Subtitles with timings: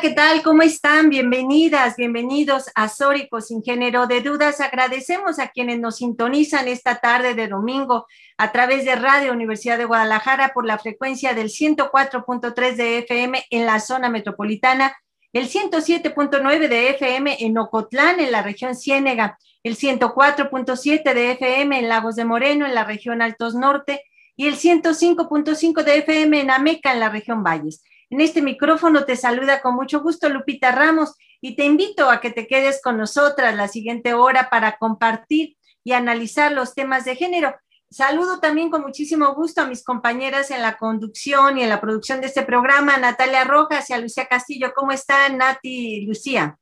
[0.00, 0.42] ¿Qué tal?
[0.42, 1.08] ¿Cómo están?
[1.08, 4.60] Bienvenidas, bienvenidos a Sórico sin género de dudas.
[4.60, 9.84] Agradecemos a quienes nos sintonizan esta tarde de domingo a través de Radio Universidad de
[9.84, 14.96] Guadalajara por la frecuencia del 104.3 de FM en la zona metropolitana,
[15.32, 21.88] el 107.9 de FM en Ocotlán, en la región Ciénega, el 104.7 de FM en
[21.88, 24.02] Lagos de Moreno, en la región Altos Norte,
[24.36, 27.82] y el 105.5 de FM en Ameca, en la región Valles.
[28.08, 32.30] En este micrófono te saluda con mucho gusto Lupita Ramos y te invito a que
[32.30, 37.54] te quedes con nosotras la siguiente hora para compartir y analizar los temas de género.
[37.90, 42.20] Saludo también con muchísimo gusto a mis compañeras en la conducción y en la producción
[42.20, 44.72] de este programa, Natalia Rojas y a Lucía Castillo.
[44.74, 46.58] ¿Cómo están, Nati y Lucía?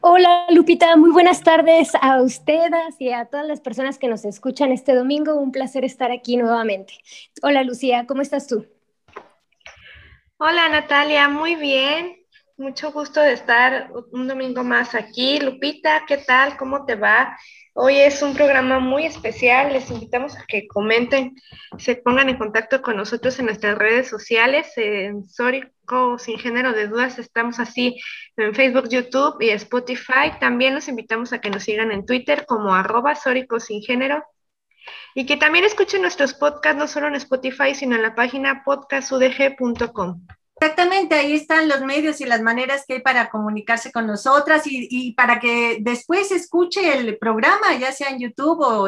[0.00, 4.72] Hola Lupita, muy buenas tardes a ustedes y a todas las personas que nos escuchan
[4.72, 5.34] este domingo.
[5.34, 6.94] Un placer estar aquí nuevamente.
[7.42, 8.66] Hola Lucía, ¿cómo estás tú?
[10.44, 12.16] Hola Natalia, muy bien.
[12.56, 15.38] Mucho gusto de estar un domingo más aquí.
[15.38, 16.56] Lupita, ¿qué tal?
[16.56, 17.38] ¿Cómo te va?
[17.74, 19.72] Hoy es un programa muy especial.
[19.72, 21.36] Les invitamos a que comenten,
[21.78, 24.72] se pongan en contacto con nosotros en nuestras redes sociales.
[24.74, 28.00] En Sórico Sin Género de Dudas estamos así
[28.36, 30.32] en Facebook, YouTube y Spotify.
[30.40, 34.24] También los invitamos a que nos sigan en Twitter como arroba Sórico Sin Género
[35.14, 40.26] y que también escuchen nuestros podcasts no solo en Spotify, sino en la página podcastudg.com.
[40.60, 45.12] Exactamente, ahí están los medios y las maneras que hay para comunicarse con nosotras y,
[45.14, 48.86] para que después escuche el programa, ya sea en YouTube o,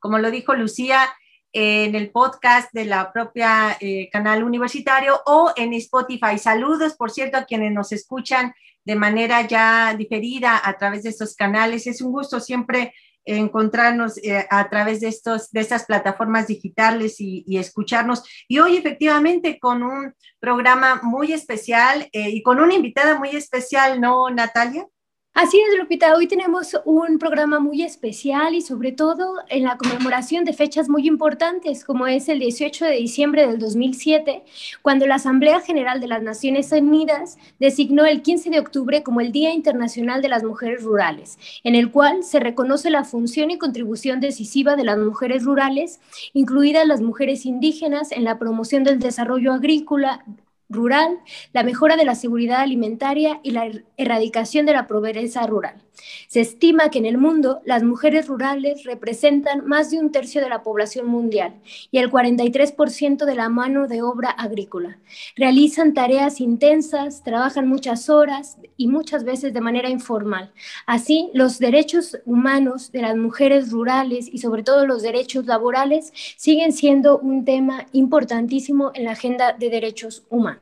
[0.00, 1.08] como lo dijo Lucía,
[1.52, 6.38] en el podcast de la propia eh, canal universitario o en Spotify.
[6.38, 8.52] Saludos, por cierto, a quienes nos escuchan
[8.84, 11.86] de manera ya diferida a través de estos canales.
[11.86, 17.44] Es un gusto siempre encontrarnos eh, a través de, estos, de estas plataformas digitales y,
[17.56, 18.22] escucharnos.
[18.48, 24.00] Y hoy efectivamente con un programa muy especial eh, y con una invitada muy especial,
[24.00, 24.86] ¿no, Natalia?
[25.34, 26.14] Así es, Lupita.
[26.14, 31.08] Hoy tenemos un programa muy especial y sobre todo en la conmemoración de fechas muy
[31.08, 34.44] importantes, como es el 18 de diciembre del 2007,
[34.82, 39.32] cuando la Asamblea General de las Naciones Unidas designó el 15 de octubre como el
[39.32, 44.20] Día Internacional de las Mujeres Rurales, en el cual se reconoce la función y contribución
[44.20, 45.98] decisiva de las mujeres rurales,
[46.34, 50.24] incluidas las mujeres indígenas, en la promoción del desarrollo agrícola,
[50.72, 51.18] rural,
[51.52, 55.82] la mejora de la seguridad alimentaria y la er-, erradicación de la pobreza rural.
[56.28, 60.48] Se estima que en el mundo las mujeres rurales representan más de un tercio de
[60.48, 61.54] la población mundial
[61.90, 64.98] y el 43% de la mano de obra agrícola.
[65.36, 70.52] Realizan tareas intensas, trabajan muchas horas y muchas veces de manera informal.
[70.86, 76.72] Así, los derechos humanos de las mujeres rurales y sobre todo los derechos laborales siguen
[76.72, 80.61] siendo un tema importantísimo en la agenda de derechos humanos.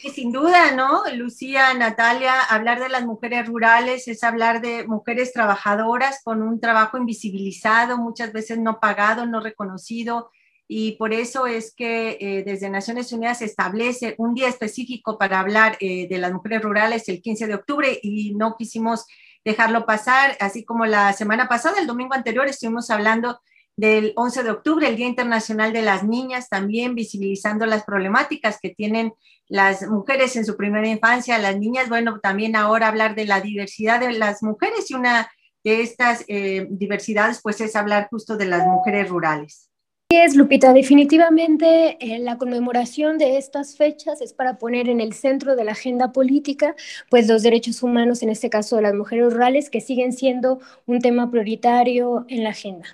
[0.00, 1.04] Sí, sin duda, ¿no?
[1.14, 6.98] Lucía, Natalia, hablar de las mujeres rurales es hablar de mujeres trabajadoras con un trabajo
[6.98, 10.30] invisibilizado, muchas veces no pagado, no reconocido,
[10.68, 15.38] y por eso es que eh, desde Naciones Unidas se establece un día específico para
[15.38, 19.06] hablar eh, de las mujeres rurales el 15 de octubre y no quisimos
[19.44, 23.40] dejarlo pasar, así como la semana pasada, el domingo anterior, estuvimos hablando
[23.76, 28.70] del 11 de octubre, el Día Internacional de las Niñas, también visibilizando las problemáticas que
[28.70, 29.12] tienen
[29.48, 34.00] las mujeres en su primera infancia, las niñas, bueno, también ahora hablar de la diversidad
[34.00, 35.30] de las mujeres y una
[35.62, 39.70] de estas eh, diversidades pues es hablar justo de las mujeres rurales
[40.08, 45.56] es, Lupita, definitivamente eh, la conmemoración de estas fechas es para poner en el centro
[45.56, 46.76] de la agenda política
[47.10, 51.00] pues los derechos humanos, en este caso de las mujeres rurales, que siguen siendo un
[51.00, 52.86] tema prioritario en la agenda.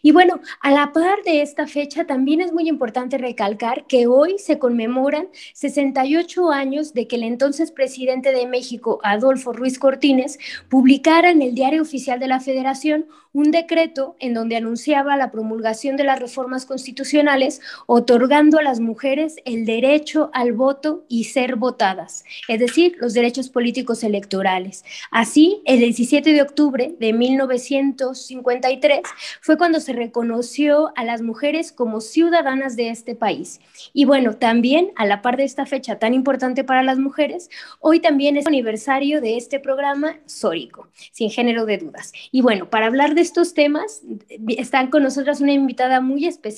[0.00, 4.38] Y bueno, a la par de esta fecha también es muy importante recalcar que hoy
[4.38, 10.38] se conmemoran 68 años de que el entonces presidente de México, Adolfo Ruiz Cortines,
[10.68, 15.96] publicara en el Diario Oficial de la Federación un decreto en donde anunciaba la promulgación
[15.96, 22.22] de las reformas constitucionales, otorgando a las mujeres el derecho al voto y ser votadas,
[22.46, 24.84] es decir, los derechos políticos electorales.
[25.10, 29.00] Así, el 17 de octubre de 1953
[29.40, 33.60] fue cuando se reconoció a las mujeres como ciudadanas de este país.
[33.92, 37.50] Y bueno, también a la par de esta fecha tan importante para las mujeres,
[37.80, 42.12] hoy también es aniversario de este programa Sórico, sin género de dudas.
[42.30, 44.02] Y bueno, para hablar de estos temas,
[44.46, 46.49] están con nosotras una invitada muy especial,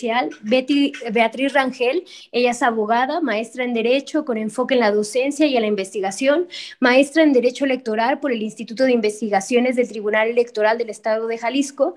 [0.42, 2.04] Betty Beatriz Rangel.
[2.30, 6.48] Ella es abogada, maestra en Derecho con enfoque en la docencia y en la investigación,
[6.80, 11.38] maestra en Derecho Electoral por el Instituto de Investigaciones del Tribunal Electoral del Estado de
[11.38, 11.96] Jalisco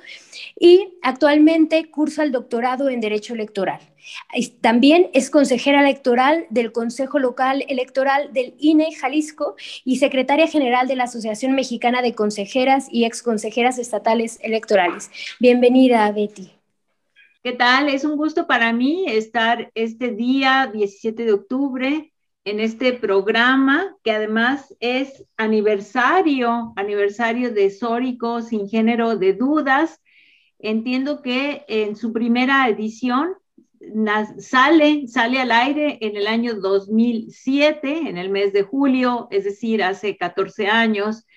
[0.59, 3.79] y actualmente cursa el doctorado en Derecho Electoral.
[4.61, 10.95] También es consejera electoral del Consejo Local Electoral del INE Jalisco y secretaria general de
[10.95, 15.09] la Asociación Mexicana de Consejeras y Exconsejeras Estatales Electorales.
[15.39, 16.51] Bienvenida, Betty.
[17.45, 17.89] ¿Qué tal?
[17.89, 22.11] Es un gusto para mí estar este día 17 de octubre
[22.43, 30.01] en este programa que además es aniversario, aniversario de Sórico sin género de dudas.
[30.57, 33.35] Entiendo que en su primera edición
[34.39, 39.83] sale, sale al aire en el año 2007, en el mes de julio, es decir,
[39.83, 41.27] hace 14 años,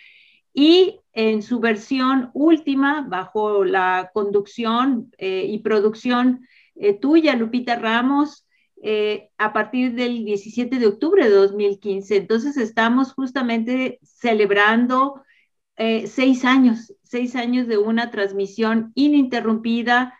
[0.52, 6.46] y en su versión última, bajo la conducción eh, y producción
[6.76, 8.46] eh, tuya, Lupita Ramos,
[8.82, 12.16] eh, a partir del 17 de octubre de 2015.
[12.16, 15.22] Entonces estamos justamente celebrando
[16.06, 20.18] seis años, seis años de una transmisión ininterrumpida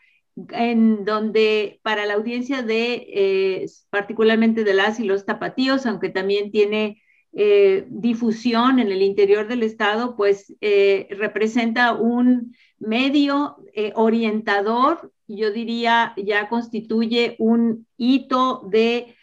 [0.50, 7.02] en donde para la audiencia de, particularmente de las y los tapatíos, aunque también tiene
[7.40, 13.56] eh, difusión en el interior del Estado, pues eh, representa un medio
[13.94, 19.14] orientador, yo diría, ya constituye un hito de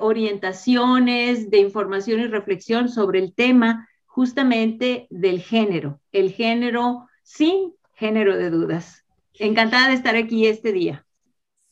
[0.00, 8.36] orientaciones, de información y reflexión sobre el tema justamente del género, el género sin género
[8.36, 9.04] de dudas.
[9.34, 11.06] Encantada de estar aquí este día.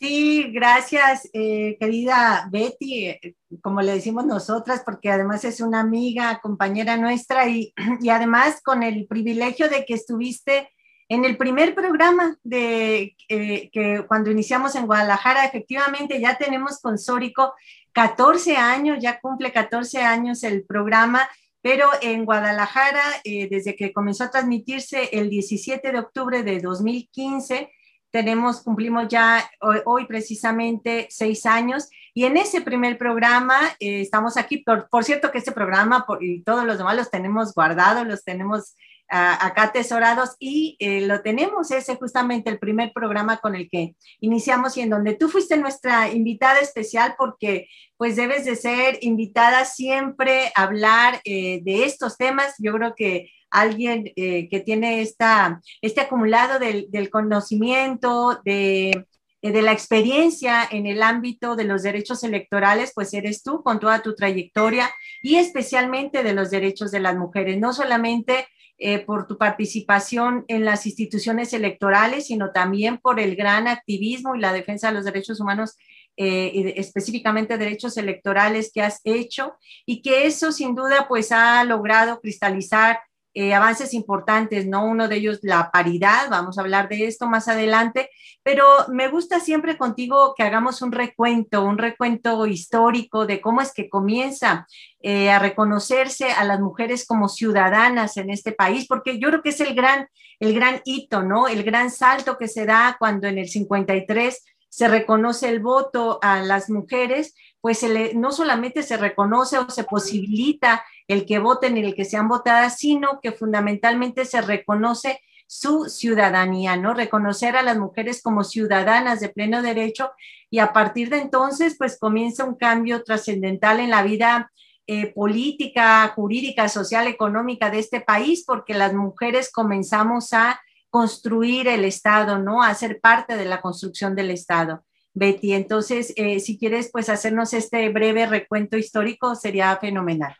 [0.00, 6.39] Sí, gracias, eh, querida Betty, eh, como le decimos nosotras, porque además es una amiga,
[6.41, 10.71] compañera nuestra y, y, además con el privilegio de que estuviste
[11.09, 16.97] en el primer programa de eh, que cuando iniciamos en Guadalajara, efectivamente ya tenemos con
[16.97, 17.55] Sórico
[17.93, 21.29] 14 años, ya cumple 14 años el programa
[21.61, 27.71] pero en Guadalajara, eh, desde que comenzó a transmitirse el 17 de octubre de 2015,
[28.11, 29.49] tenemos, cumplimos ya
[29.85, 35.31] hoy, precisamente seis años y en ese primer programa eh, estamos aquí, por, por, cierto
[35.31, 38.75] que este programa y todos los demás los tenemos guardados, los tenemos
[39.09, 44.77] acá atesorados y eh, lo tenemos, ese justamente el primer programa con el que iniciamos
[44.77, 50.53] y en donde tú fuiste nuestra invitada especial porque pues debes de ser invitada siempre
[50.55, 52.55] a hablar eh, de estos temas.
[52.59, 59.06] Yo creo que alguien eh, que tiene esta, este acumulado del, del conocimiento, de,
[59.43, 64.03] de la experiencia en el ámbito de los derechos electorales, pues eres tú con toda
[64.03, 64.91] tu trayectoria
[65.23, 68.47] y especialmente de los derechos de las mujeres, no solamente
[68.81, 74.41] eh, por tu participación en las instituciones electorales, sino también por el gran activismo y
[74.41, 75.77] la defensa de los derechos humanos,
[76.17, 79.55] eh, específicamente derechos electorales que has hecho
[79.85, 83.00] y que eso sin duda pues ha logrado cristalizar
[83.35, 84.85] eh, avances importantes, ¿no?
[84.85, 88.11] Uno de ellos la paridad, vamos a hablar de esto más adelante,
[88.43, 93.73] pero me gusta siempre contigo que hagamos un recuento, un recuento histórico de cómo es
[93.73, 94.67] que comienza
[95.00, 99.50] eh, a reconocerse a las mujeres como ciudadanas en este país, porque yo creo que
[99.50, 100.09] es el gran,
[100.41, 101.49] el gran hito, ¿no?
[101.49, 106.41] El gran salto que se da cuando en el 53 se reconoce el voto a
[106.41, 111.95] las mujeres, pues no solamente se reconoce o se posibilita el que voten y el
[111.95, 116.93] que sean votadas, sino que fundamentalmente se reconoce su ciudadanía, ¿no?
[116.93, 120.12] Reconocer a las mujeres como ciudadanas de pleno derecho
[120.50, 124.53] y a partir de entonces, pues comienza un cambio trascendental en la vida
[124.87, 130.61] eh, política, jurídica, social, económica de este país, porque las mujeres comenzamos a
[130.91, 132.62] construir el Estado, ¿no?
[132.62, 134.85] A ser parte de la construcción del Estado.
[135.15, 140.37] Betty, entonces, eh, si quieres, pues hacernos este breve recuento histórico, sería fenomenal.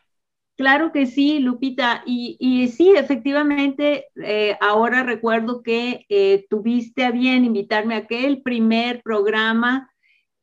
[0.59, 2.03] Claro que sí, Lupita.
[2.05, 9.01] Y, sí, efectivamente, eh, ahora recuerdo que eh, tuviste a bien invitarme a aquel primer
[9.01, 9.89] programa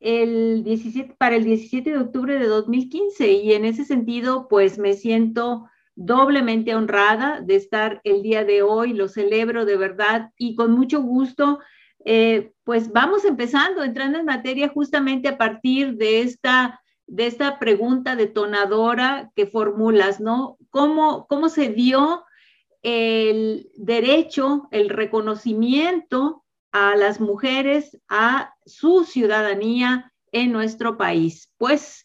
[0.01, 4.95] el 17, para el 17 de octubre de 2015 y en ese sentido, pues me
[4.95, 10.73] siento doblemente honrada de estar el día de hoy, lo celebro de verdad y con
[10.73, 11.59] mucho gusto
[12.07, 18.17] eh, pues vamos empezando, entrando en materia justamente a partir de esta, de esta pregunta
[18.17, 20.59] detonadora que formulas, ¿no?
[20.71, 22.25] ¿Cómo, cómo se dio
[22.83, 31.53] el derecho, el reconocimiento a las mujeres, a su ciudadanía en nuestro país?
[31.59, 32.05] Pues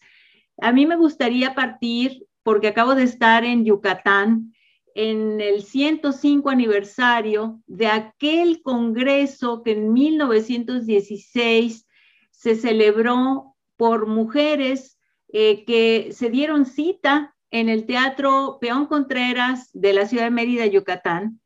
[0.58, 4.52] a mí me gustaría partir, porque acabo de estar en Yucatán,
[4.94, 11.86] en el 105 aniversario de aquel congreso que en 1916
[12.30, 13.51] se celebró
[13.82, 14.96] por mujeres
[15.32, 20.66] eh, que se dieron cita en el Teatro Peón Contreras de la ciudad de Mérida,
[20.66, 21.40] Yucatán,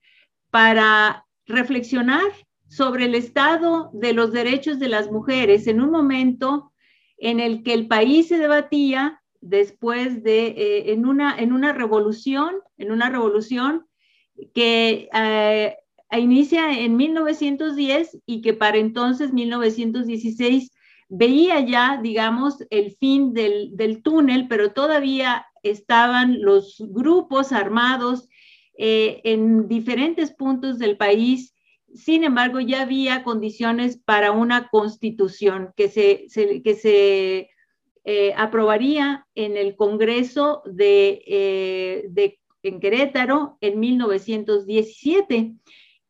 [0.50, 2.30] para reflexionar
[2.68, 6.74] sobre el estado de los derechos de las mujeres en un momento
[7.16, 12.56] en el que el país se debatía después de, eh, en, una, en una revolución,
[12.76, 13.86] en una revolución
[14.52, 15.74] que eh,
[16.12, 20.70] inicia en 1910 y que para entonces, 1916,
[21.08, 28.28] veía ya, digamos, el fin del, del túnel, pero todavía estaban los grupos armados
[28.78, 31.54] eh, en diferentes puntos del país.
[31.94, 36.26] Sin embargo, ya había condiciones para una constitución que se,
[36.62, 37.50] que se
[38.04, 45.54] eh, aprobaría en el Congreso de, eh, de, en Querétaro en 1917.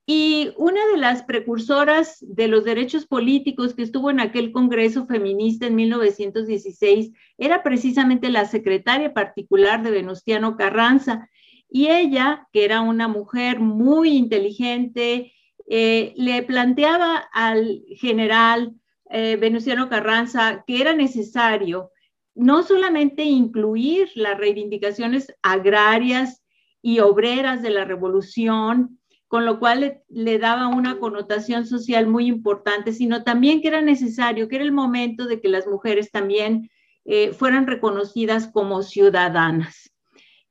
[0.09, 5.67] Y una de las precursoras de los derechos políticos que estuvo en aquel Congreso feminista
[5.67, 11.29] en 1916 era precisamente la secretaria particular de Venustiano Carranza.
[11.69, 15.33] Y ella, que era una mujer muy inteligente,
[15.69, 18.75] eh, le planteaba al general
[19.11, 21.91] eh, Venustiano Carranza que era necesario
[22.37, 26.45] no solamente incluir las reivindicaciones agrarias
[26.83, 32.93] y obreras de la revolución, con lo cual le, daba una connotación social muy importante,
[32.93, 36.71] sino también que era necesario, que era el momento de que las mujeres también
[37.05, 39.93] eh, fueran reconocidas como ciudadanas.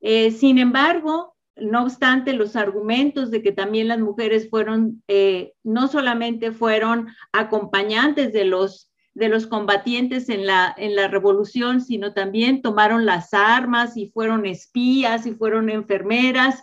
[0.02, 5.88] Eh, sin embargo, no obstante, los argumentos de que también las mujeres fueron, eh, no
[5.88, 12.62] solamente fueron acompañantes de los, de los combatientes en la, en la revolución, sino también
[12.62, 16.62] tomaron las armas y fueron espías y fueron enfermeras.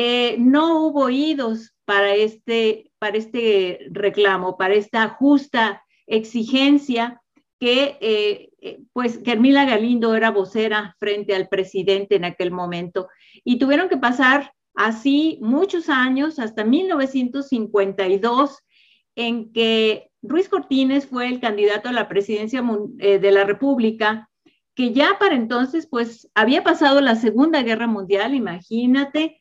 [0.00, 7.20] Eh, no hubo oídos para este, para este reclamo, para esta justa exigencia
[7.58, 13.08] que, eh, pues, Germila Galindo era vocera frente al presidente en aquel momento.
[13.42, 18.56] Y tuvieron que pasar así muchos años, hasta 1952,
[19.16, 22.62] en que Ruiz Cortines fue el candidato a la presidencia
[23.00, 24.30] eh, de la República,
[24.76, 29.37] que ya para entonces, pues, había pasado la Segunda Guerra Mundial, imagínate,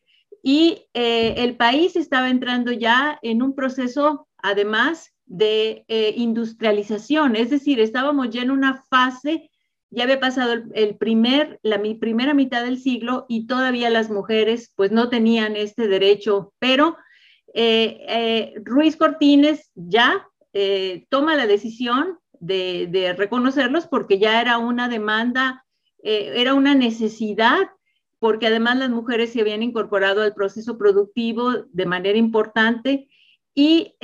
[0.47, 7.49] y eh, el país estaba entrando ya en un proceso, además, de eh, industrialización, es
[7.49, 9.51] decir, estábamos ya en una fase
[9.89, 14.89] ya había pasado el, primer, la primera mitad del siglo y todavía las mujeres pues
[14.89, 16.95] no tenían este derecho, pero
[17.53, 20.29] eh, Ruiz Cortines ya
[21.09, 25.65] toma la decisión de, de, reconocerlos porque ya era una demanda,
[26.01, 27.69] era una necesidad,
[28.19, 33.07] porque además las mujeres se habían incorporado al proceso productivo de manera importante
[33.53, 33.95] y,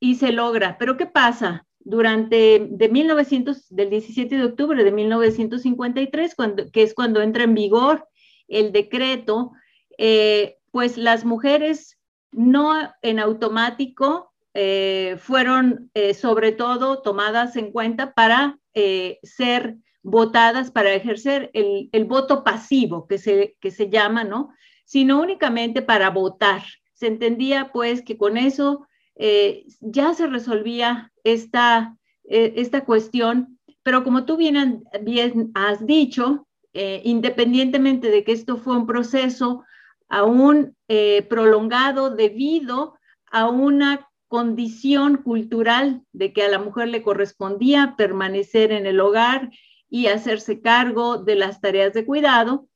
[0.00, 0.76] y se logra.
[0.78, 1.66] Pero ¿qué pasa?
[1.80, 7.54] durante de 1900, del 17 de octubre de 1953, cuando, que es cuando entra en
[7.54, 8.06] vigor
[8.48, 9.52] el decreto,
[9.98, 11.98] eh, pues las mujeres
[12.32, 18.58] no en automático eh, fueron eh, sobre todo tomadas en cuenta para
[19.22, 24.50] ser votadas, para ejercer el, el, voto pasivo que se, que se llama, ¿no?
[24.84, 26.62] Sino únicamente para votar.
[26.94, 28.86] Se entendía pues que con eso
[29.22, 36.46] eh, ya se resolvía esta, eh, esta cuestión, pero como tú bien, bien has dicho,
[36.72, 39.64] eh, independientemente de que esto fue un proceso
[40.08, 40.74] aún
[41.28, 42.94] prolongado debido
[43.30, 49.50] a una condición cultural de que a la mujer le correspondía permanecer en el hogar
[49.90, 52.68] y hacerse cargo de las tareas de cuidado,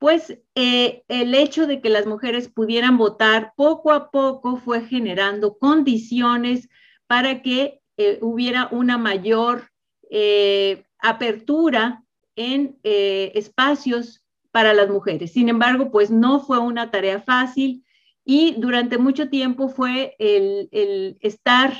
[0.00, 5.58] pues eh, el hecho de que las mujeres pudieran votar poco a poco fue generando
[5.58, 6.70] condiciones
[7.06, 9.68] para que eh, hubiera una mayor
[10.10, 12.02] eh, apertura
[12.34, 15.32] en espacios para las mujeres.
[15.32, 17.84] Sin embargo, pues no fue una tarea fácil
[18.24, 21.74] y durante mucho tiempo fue el, estar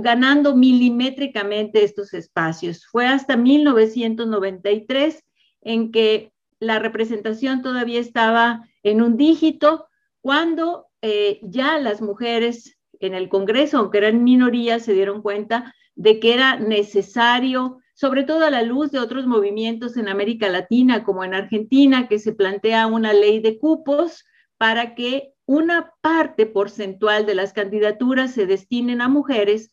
[0.00, 2.86] ganando milimétricamente estos espacios.
[2.86, 5.24] Fue hasta 1993
[5.62, 9.86] en que la representación todavía estaba en un dígito,
[10.20, 16.18] cuando eh, ya las mujeres en el Congreso, aunque eran minorías, se dieron cuenta de
[16.18, 21.24] que era necesario, sobre todo a la luz de otros movimientos en América Latina, como
[21.24, 24.24] en Argentina, que se plantea una ley de cupos
[24.56, 29.70] para que una parte porcentual de las candidaturas se destinen a mujeres,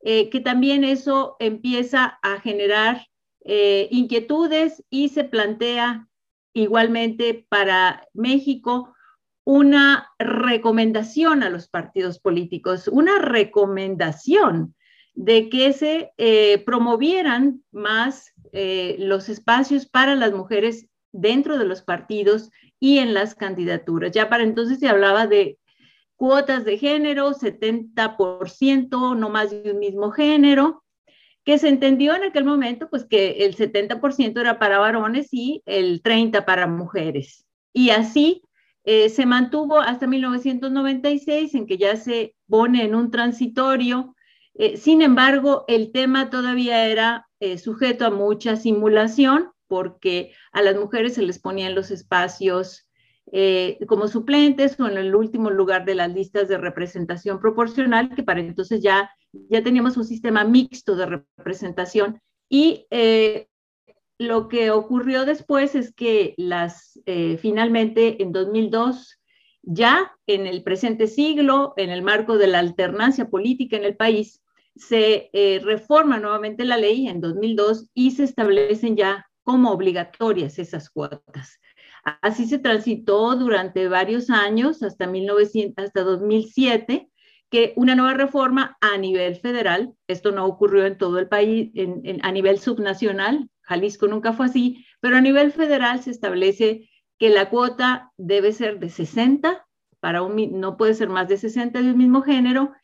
[0.00, 3.06] eh, que también eso empieza a generar
[3.44, 6.08] eh, inquietudes y se plantea
[6.54, 8.94] igualmente para México
[9.44, 14.74] una recomendación a los partidos políticos, una recomendación
[15.14, 22.50] de que se eh, promovieran más los espacios para las mujeres dentro de los partidos
[22.80, 24.12] y en las candidaturas.
[24.12, 25.58] Ya para entonces se hablaba de
[26.16, 30.84] cuotas de género, 70%, no más de un mismo género,
[31.44, 36.02] que se entendió en aquel momento pues que el 70% era para varones y el
[36.02, 37.46] 30% para mujeres.
[37.72, 38.42] Y así
[38.84, 44.14] eh, se mantuvo hasta 1996 en que ya se pone en un transitorio.
[44.54, 50.76] Eh, sin embargo, el tema todavía era eh, sujeto a mucha simulación porque a las
[50.76, 52.88] mujeres se les ponían los espacios
[53.30, 58.22] eh, como suplentes o en el último lugar de las listas de representación proporcional, que
[58.22, 59.10] para entonces ya,
[59.50, 62.20] ya teníamos un sistema mixto de representación.
[62.48, 63.48] Y eh,
[64.18, 69.18] lo que ocurrió después es que las, eh, finalmente en 2002,
[69.62, 74.42] ya en el presente siglo, en el marco de la alternancia política en el país,
[74.74, 75.28] se
[75.64, 81.58] reforma nuevamente la ley en 2002 y se establecen ya como obligatorias esas cuotas.
[82.20, 87.08] Así se transitó durante varios años, hasta, 1900, hasta 2007,
[87.48, 91.72] que una nueva reforma a nivel federal, esto no ocurrió en todo el país,
[92.22, 97.48] a nivel subnacional, Jalisco nunca fue así, pero a nivel federal se establece que la
[97.48, 99.66] cuota debe ser de 60,
[99.98, 102.74] para un, no puede ser más de 60 de un mismo género,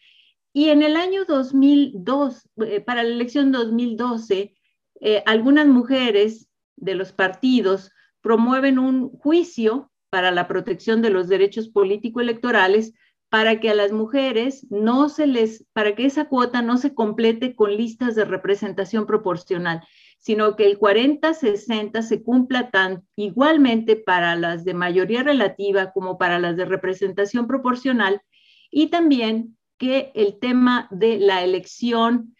[0.54, 4.54] y en el año 2002, eh, para la elección 2012,
[5.00, 7.90] eh, algunas mujeres de los partidos
[8.20, 12.94] promueven un juicio para la protección de los derechos político-electorales
[13.28, 17.56] para que a las mujeres no se les, para que esa cuota no se complete
[17.56, 19.82] con listas de representación proporcional,
[20.18, 26.38] sino que el 40-60 se cumpla tan igualmente para las de mayoría relativa como para
[26.38, 28.22] las de representación proporcional
[28.70, 32.34] y también que el tema de la elección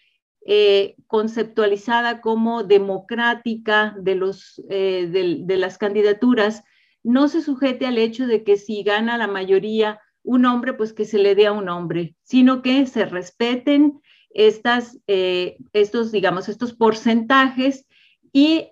[0.46, 6.64] eh, conceptualizada como democrática de, los, eh, de, las candidaturas
[7.02, 11.06] no se sujete al hecho de que si gana la mayoría un hombre, pues que
[11.06, 14.02] se le dé a un hombre, sino que se respeten
[14.34, 17.86] estas, eh, estos, digamos, estos porcentajes.
[18.30, 18.68] Y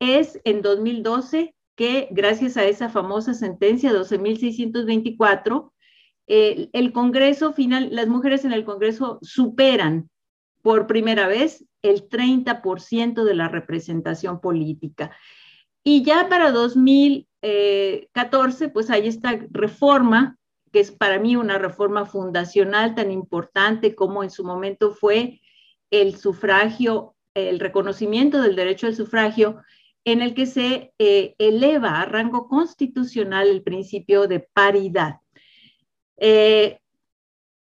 [0.00, 5.70] es en 2012 que gracias a esa famosa sentencia 12.624,
[6.26, 10.09] el Congreso final, las mujeres en el Congreso superan
[10.62, 15.10] por primera vez el 30% de la representación política.
[15.82, 20.36] Y ya para 2014, pues hay esta reforma,
[20.72, 25.40] que es para mí una reforma fundacional tan importante como en su momento fue
[25.90, 29.62] el sufragio, el reconocimiento del derecho al sufragio,
[30.04, 35.16] en el que se eh, eleva a rango constitucional el principio de paridad.
[36.16, 36.79] Eh,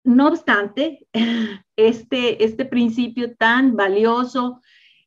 [0.04, 1.06] no obstante,
[1.76, 4.60] este, este principio tan valioso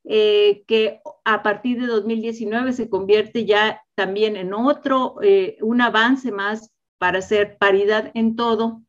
[0.04, 6.32] eh, que a partir de 2019 se convierte ya también en otro, eh, un avance
[6.32, 8.82] más para hacer paridad en todo.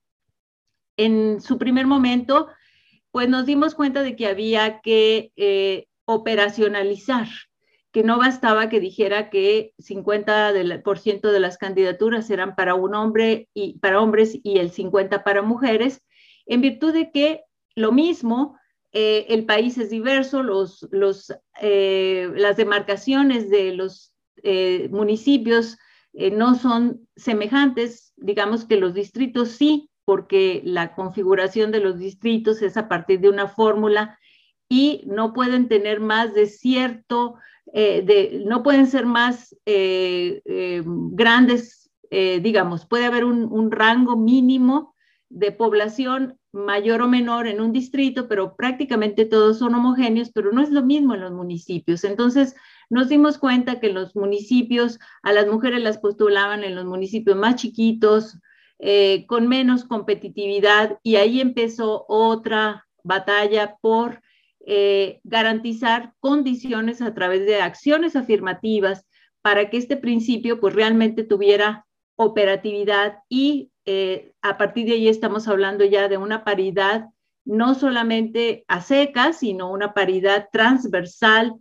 [0.97, 2.49] En su primer momento,
[3.11, 7.29] pues nos dimos cuenta de que había que eh, operacionalizar,
[7.93, 13.79] que no bastaba que dijera que 50% de las candidaturas eran para un hombre y
[13.79, 16.03] para hombres y el 50 para mujeres,
[16.47, 17.43] en virtud de que
[17.75, 18.59] lo mismo,
[18.93, 20.87] eh, el país es diverso, los,
[21.61, 25.79] eh, las demarcaciones de los eh, municipios
[26.15, 32.77] no son semejantes, digamos que los distritos sí, porque la configuración de los distritos es
[32.77, 34.19] a partir de una fórmula
[34.69, 43.07] y no pueden tener más de cierto, de, no pueden ser más grandes, digamos, puede
[43.07, 44.95] haber un, un rango mínimo
[45.31, 50.61] de población mayor o menor en un distrito, pero prácticamente todos son homogéneos, pero no
[50.61, 52.05] es lo mismo en los municipios.
[52.05, 52.55] Entonces,
[52.91, 57.57] nos dimos cuenta que los municipios a las mujeres las postulaban en los municipios más
[57.57, 58.39] chiquitos,
[58.79, 64.21] eh, con menos competitividad, y ahí empezó otra batalla por
[64.67, 69.07] eh, garantizar condiciones a través de acciones afirmativas
[69.43, 75.49] para que este principio pues realmente tuviera operatividad y eh, a partir de ahí estamos
[75.49, 77.07] hablando ya de una paridad
[77.45, 81.57] no solamente a secas, sino una paridad transversal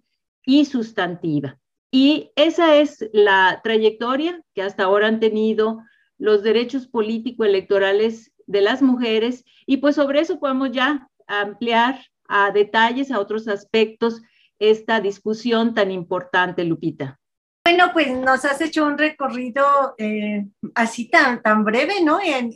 [0.46, 1.58] y sustantiva.
[1.92, 5.80] Y esa es la trayectoria que hasta ahora han tenido
[6.18, 12.00] los derechos político-electorales de las mujeres y pues sobre eso podemos ya ampliar
[12.32, 14.22] a detalles, a otros aspectos,
[14.58, 17.20] esta discusión tan importante, Lupita.
[17.64, 22.20] Bueno, pues nos has hecho un recorrido eh, así tan, tan breve, ¿no?
[22.20, 22.52] En,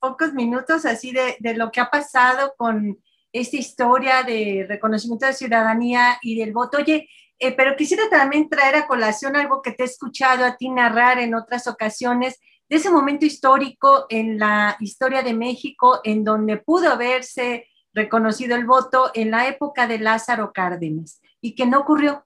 [0.00, 2.98] pocos minutos, así de, de, lo que ha pasado con
[3.32, 6.78] esta historia de reconocimiento de ciudadanía y del voto.
[6.78, 10.70] Oye, eh, pero quisiera también traer a colación algo que te he escuchado a ti
[10.70, 16.58] narrar en otras ocasiones, de ese momento histórico en la historia de México, en donde
[16.58, 17.66] pudo haberse
[17.98, 22.24] reconocido el voto en la época de Lázaro Cárdenas y que no ocurrió.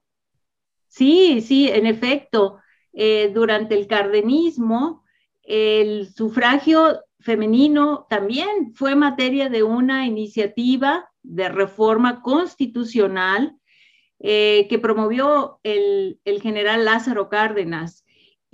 [0.87, 2.59] Sí, sí, en efecto,
[2.93, 5.03] eh, durante el cardenismo,
[5.41, 13.57] el sufragio femenino también fue materia de una iniciativa de reforma constitucional
[14.19, 18.02] eh, que promovió el, general Lázaro Cárdenas.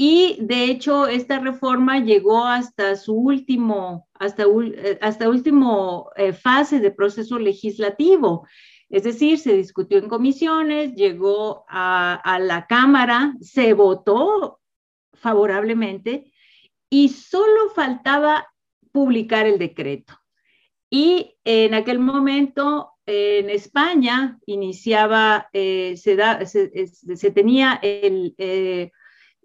[0.01, 6.79] Y de hecho, esta reforma llegó hasta su último, hasta, eh, hasta último eh, fase
[6.79, 8.47] de proceso legislativo.
[8.89, 14.61] Es decir, se discutió en comisiones, llegó a, la Cámara, se votó
[15.15, 16.31] favorablemente
[16.89, 18.47] y solo faltaba
[18.93, 20.13] publicar el decreto.
[20.89, 28.91] Y en aquel momento en España iniciaba, eh, se, tenía eh,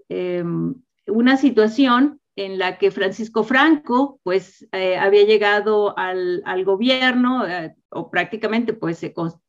[0.08, 0.74] em,
[1.06, 7.44] una situación en la que Francisco Franco, pues, eh, había llegado al, gobierno,
[7.90, 9.02] o prácticamente, pues,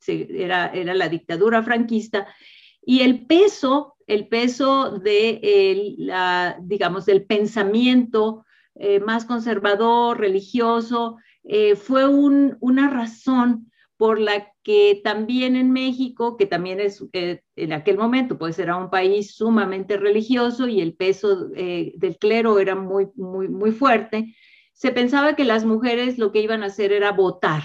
[0.08, 2.28] era, era, la dictadura franquista,
[2.82, 8.46] y el peso, el peso de, la, digamos, del pensamiento
[9.04, 11.18] más conservador, religioso,
[11.78, 18.00] fue una razón por la que también en México, que también es eh, en aquel
[18.00, 23.10] momento, pues era un país sumamente religioso y el peso eh, del clero era muy,
[23.16, 24.36] muy, muy fuerte,
[24.74, 27.62] se pensaba que las mujeres lo que iban a hacer era votar,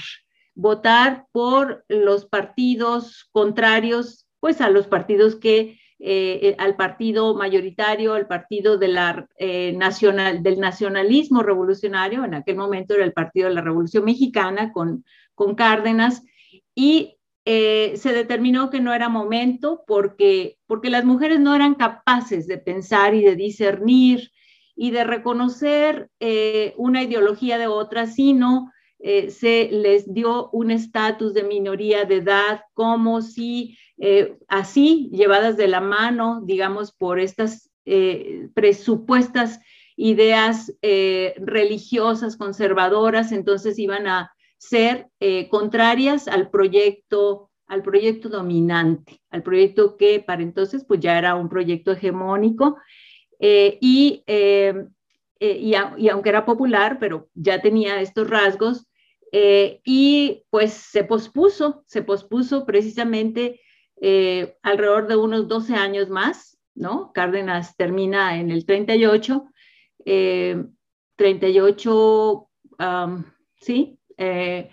[0.54, 8.26] votar por los partidos contrarios, pues a los partidos que, eh, al partido mayoritario, al
[8.26, 9.26] partido de la,
[9.74, 15.02] nacional, del nacionalismo revolucionario, en aquel momento era el Partido de la Revolución Mexicana, con
[15.40, 16.22] con Cárdenas
[16.80, 22.46] y eh, se determinó que no era momento porque, porque las mujeres no eran capaces
[22.46, 24.30] de pensar y de discernir
[24.74, 31.34] y de reconocer eh, una ideología de otra, sino eh, se les dio un estatus
[31.34, 33.76] de minoría de edad, como si
[34.48, 37.70] así, llevadas de la mano, digamos, por estas
[38.54, 39.60] presupuestas
[39.94, 40.72] ideas
[41.36, 49.96] religiosas conservadoras, entonces iban a ser eh, contrarias al proyecto, al proyecto dominante, al proyecto
[49.96, 52.76] que para entonces pues ya era un proyecto hegemónico
[53.38, 54.86] eh, y, eh,
[55.40, 58.86] y, aunque era popular, pero ya tenía estos rasgos
[59.32, 63.60] y pues se pospuso, se pospuso precisamente
[64.62, 67.12] alrededor de unos 12 años más, ¿no?
[67.14, 69.46] Cárdenas termina en el 38,
[70.04, 72.50] 38,
[73.60, 74.70] sí, eh,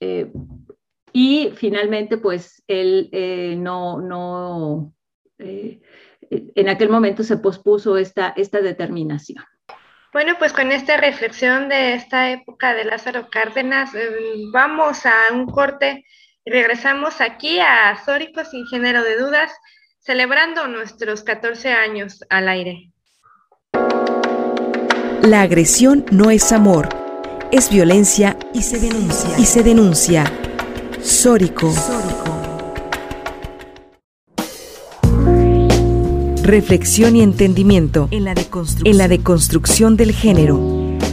[0.00, 0.30] eh,
[1.12, 4.92] y finalmente, pues él eh, no, no
[5.38, 9.44] en aquel momento se pospuso esta, esta determinación.
[10.12, 13.90] Bueno, pues con esta reflexión de esta época de Lázaro Cárdenas,
[14.52, 16.04] vamos a un corte
[16.44, 19.50] y regresamos aquí a Sórico sin género de dudas,
[19.98, 22.92] celebrando nuestros 14 años al aire.
[25.22, 27.01] La agresión no es amor
[27.52, 29.38] es violencia y se denuncia.
[29.38, 30.24] Y se denuncia.
[31.02, 31.72] Sórico.
[36.42, 38.34] Reflexión y entendimiento en la,
[38.84, 40.58] en la deconstrucción del género.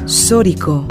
[0.05, 0.87] Sórico.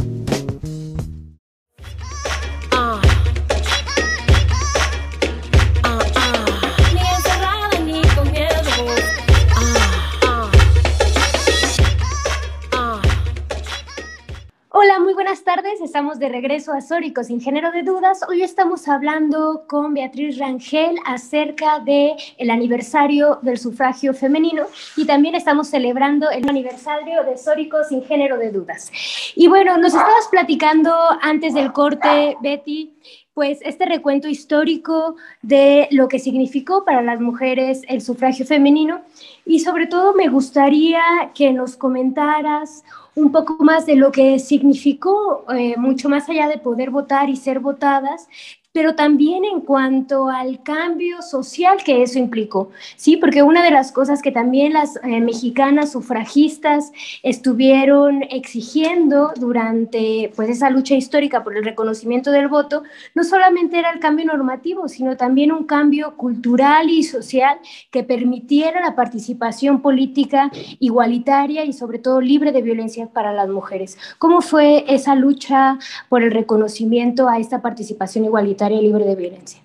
[15.74, 18.20] Estamos de regreso a Sórico sin género de dudas.
[18.26, 24.64] Hoy estamos hablando con Beatriz Rangel acerca del el aniversario del sufragio femenino
[24.96, 28.90] y también estamos celebrando el aniversario de Sórico sin género de dudas.
[29.36, 32.94] Y bueno, nos estabas platicando antes del corte, Betty,
[33.34, 39.02] pues este recuento histórico de lo que significó para las mujeres el sufragio femenino
[39.46, 41.00] y sobre todo me gustaría
[41.34, 42.82] que nos comentaras
[43.18, 47.36] un poco más de lo que significó, eh, mucho más allá de poder votar y
[47.36, 48.28] ser votadas,
[48.72, 53.16] pero también en cuanto al cambio social que eso implicó, ¿sí?
[53.16, 60.50] Porque una de las cosas que también las eh, mexicanas sufragistas estuvieron exigiendo durante pues
[60.50, 62.82] esa lucha histórica por el reconocimiento del voto,
[63.14, 67.58] no solamente era el cambio normativo, sino también un cambio cultural y social
[67.90, 73.96] que permitiera la participación política igualitaria y sobre todo libre de violencia para las mujeres.
[74.18, 75.78] ¿Cómo fue esa lucha
[76.10, 78.57] por el reconocimiento a esta participación igualitaria?
[78.66, 79.62] Libre de violencia?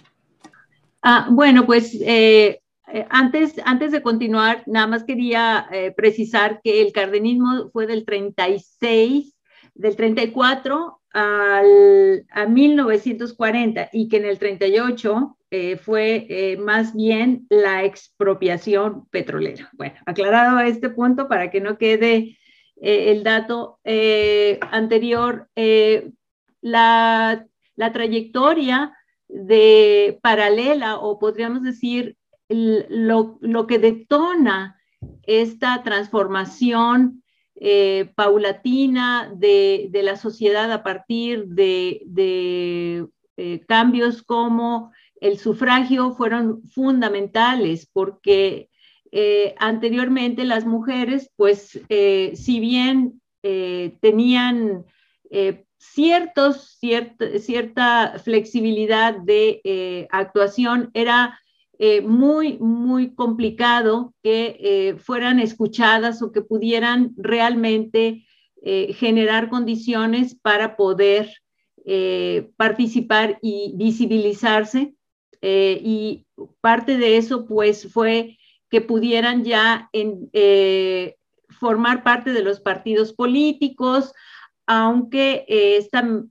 [1.06, 6.82] Ah, bueno, pues eh, eh, antes, antes de continuar, nada más quería eh, precisar que
[6.82, 9.36] el cardenismo fue del 36,
[9.74, 15.38] del 34 al, a 1940 y que en el 38
[15.84, 19.70] fue más bien la expropiación petrolera.
[19.74, 22.40] Bueno, aclarado este punto para que no quede
[22.76, 23.78] el dato
[24.72, 25.48] anterior,
[26.62, 28.96] la la trayectoria
[29.28, 32.18] de paralela o podríamos decir
[32.50, 34.80] lo, que detona
[35.24, 37.24] esta transformación
[37.56, 43.08] eh, paulatina de, la sociedad a partir de,
[43.38, 48.70] eh, cambios como el sufragio fueron fundamentales porque
[49.12, 54.86] eh, anteriormente las mujeres, pues si bien tenían
[55.92, 61.40] ciertos, cierta flexibilidad de eh, actuación, era
[61.78, 68.26] eh, muy, muy complicado que eh, fueran escuchadas o que pudieran realmente
[68.66, 71.30] generar condiciones para poder
[72.56, 74.96] participar y visibilizarse.
[75.42, 76.26] y
[76.62, 78.38] parte de eso, pues, fue
[78.70, 79.90] que pudieran ya
[81.60, 84.14] formar parte de los partidos políticos,
[84.66, 85.78] aunque eh,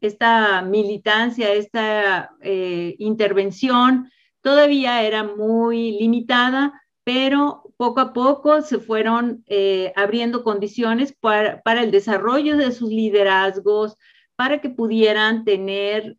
[0.00, 9.44] esta, militancia, esta eh, intervención todavía era muy limitada, pero poco a poco se fueron
[9.46, 13.96] eh, abriendo condiciones para, el desarrollo de sus liderazgos,
[14.36, 16.16] para que pudieran tener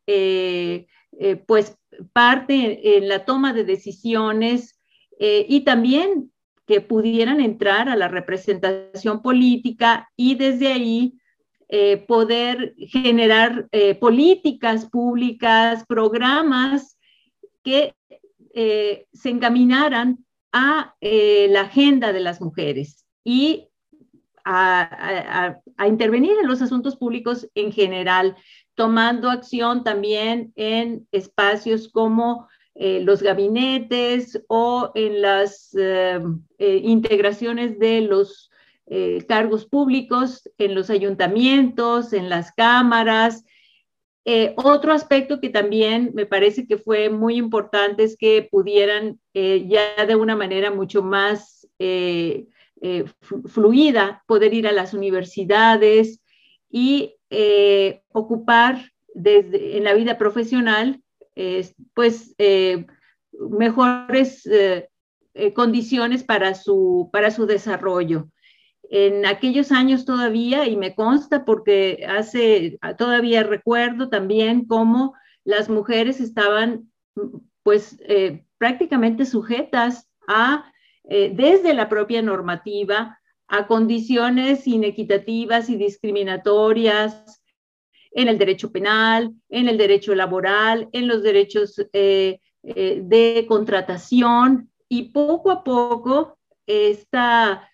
[1.48, 1.78] pues
[2.14, 4.80] parte en, la toma de decisiones
[5.20, 6.32] y también
[6.66, 11.18] que pudieran entrar a la representación política y desde ahí
[11.76, 17.00] eh, poder generar eh, políticas públicas, programas
[17.64, 17.96] que
[18.54, 23.70] eh, se encaminaran a la agenda de las mujeres y
[24.46, 25.58] a,
[25.88, 28.36] intervenir en los asuntos públicos en general,
[28.76, 35.76] tomando acción también en espacios como los gabinetes o en las
[36.60, 38.52] integraciones de los
[38.86, 43.46] eh, cargos públicos en los ayuntamientos, en las cámaras.
[44.26, 49.66] Eh, otro aspecto que también me parece que fue muy importante es que pudieran eh,
[49.68, 51.62] ya de una manera mucho más
[53.48, 56.22] fluida poder ir a las universidades
[56.70, 57.16] y
[58.14, 61.02] ocupar desde, en la vida profesional
[61.94, 62.36] pues
[63.32, 64.48] mejores
[65.54, 68.30] condiciones para su, para su desarrollo
[68.96, 76.20] en aquellos años todavía, y me consta porque hace, todavía recuerdo también cómo las mujeres
[76.20, 76.92] estaban
[77.64, 80.72] pues eh, prácticamente sujetas a,
[81.06, 87.42] eh, desde la propia normativa, a condiciones inequitativas y discriminatorias
[88.12, 95.10] en el derecho penal, en el derecho laboral, en los derechos eh, de contratación, y
[95.10, 97.68] poco a poco esta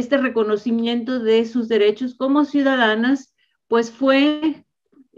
[0.00, 3.34] este reconocimiento de sus derechos como ciudadanas,
[3.68, 4.64] pues fue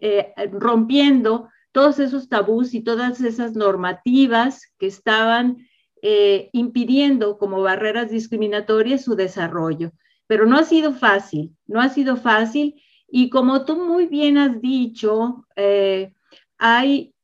[0.01, 5.67] eh, rompiendo todos esos tabús y todas esas normativas que estaban
[6.03, 9.93] eh, impidiendo como barreras discriminatorias su desarrollo.
[10.27, 12.83] Pero no ha sido fácil, no ha sido fácil.
[13.09, 16.13] Y como tú muy bien has dicho, eh,
[16.59, 17.15] hay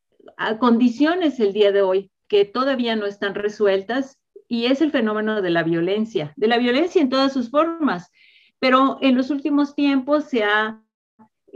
[0.60, 4.17] condiciones el día de hoy que todavía no están resueltas
[4.48, 8.10] y es el fenómeno de la violencia, de la violencia en todas sus formas.
[8.58, 10.82] Pero en los últimos tiempos se ha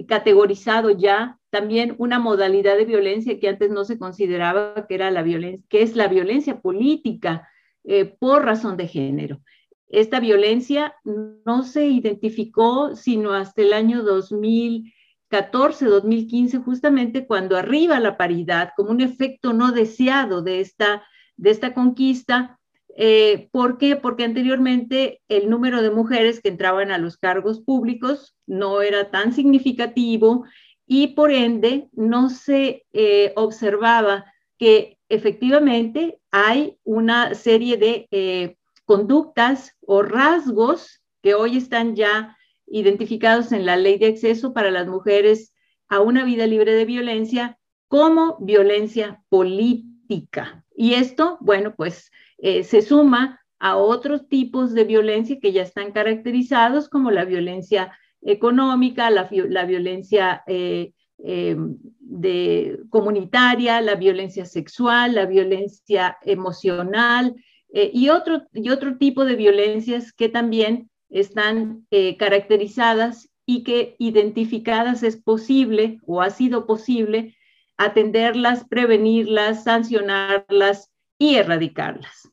[0.07, 5.23] categorizado ya también una modalidad de violencia que antes no se consideraba que era la
[5.23, 7.49] violencia, que es la violencia política
[7.85, 9.41] eh, por razón de género.
[9.89, 18.17] Esta violencia no se identificó sino hasta el año 2014, 2015, justamente cuando arriba la
[18.17, 21.03] paridad, como un efecto no deseado de esta,
[21.37, 22.59] de esta conquista,
[22.97, 23.97] Eh, ¿Por qué?
[23.97, 29.33] Porque anteriormente el número de mujeres que entraban a los cargos públicos no era tan
[29.33, 30.45] significativo
[30.87, 34.27] y por ende no se eh, observaba
[34.59, 43.53] que efectivamente hay una serie de eh, conductas o rasgos que hoy están ya identificados
[43.53, 45.55] en la ley de acceso para las mujeres
[45.89, 50.65] a una vida libre de violencia como violencia política.
[50.75, 52.11] Y esto, bueno, pues
[52.43, 57.97] eh, se suma a otros tipos de violencia que ya están caracterizados como la violencia
[58.21, 59.29] económica, la,
[59.65, 61.57] violencia eh, eh,
[62.01, 67.37] de, comunitaria, la violencia sexual, la violencia emocional
[67.73, 71.87] y, otro, y otro tipo de violencias que también están
[72.19, 77.37] caracterizadas y que identificadas es posible o ha sido posible
[77.79, 82.32] atenderlas, prevenirlas, sancionarlas y erradicarlas.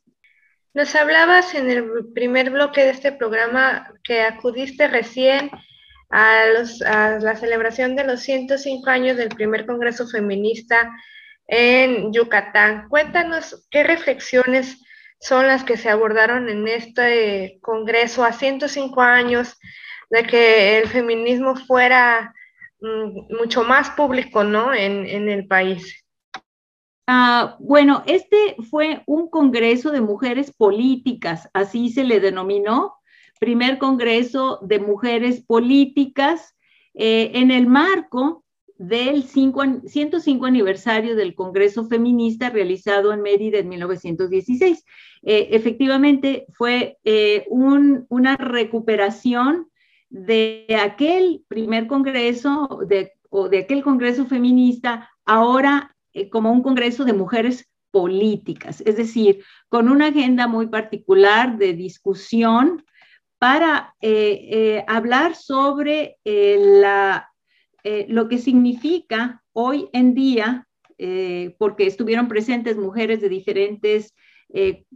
[0.74, 5.50] Nos hablabas en el primer bloque de este programa que acudiste recién
[6.12, 6.46] a,
[7.20, 10.92] la celebración de los 105 años del primer Congreso Feminista
[11.48, 12.88] en Yucatán.
[12.88, 14.78] Cuéntanos qué reflexiones
[15.20, 19.58] son las que se abordaron en este Congreso a 105 años
[20.12, 22.34] de que el feminismo fuera
[22.80, 24.74] mm, mucho más público, ¿no?
[24.74, 26.06] En, en el país.
[27.12, 32.94] Ah, bueno, este fue un congreso de mujeres políticas, así se le denominó,
[33.40, 36.56] primer congreso de mujeres políticas
[36.94, 38.46] eh, en el marco
[38.78, 44.86] del 105 aniversario del Congreso Feminista realizado en Mérida en 1916.
[45.24, 49.68] Eh, efectivamente, fue eh, una recuperación
[50.10, 57.06] de aquel primer Congreso de, o de aquel Congreso Feminista, ahora eh, como un Congreso
[57.06, 62.86] de mujeres políticas, es decir, con una agenda muy particular de discusión
[63.38, 66.18] para eh, eh, hablar sobre
[68.08, 70.68] lo que significa hoy en día,
[71.58, 74.14] porque estuvieron presentes mujeres de diferentes,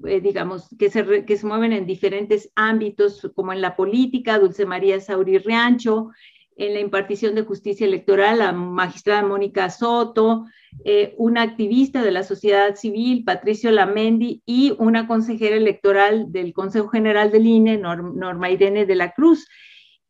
[0.04, 5.00] digamos, que se, que se mueven en diferentes ámbitos, como en la política, Dulce María
[5.00, 6.10] Sauri Riancho,
[6.58, 10.46] en la impartición de justicia electoral, la magistrada Mónica Soto,
[10.86, 16.88] eh, una activista de la sociedad civil, Patricio Lamendi, y una consejera electoral del Consejo
[16.90, 19.48] General del INE, Norma Irene de la Cruz.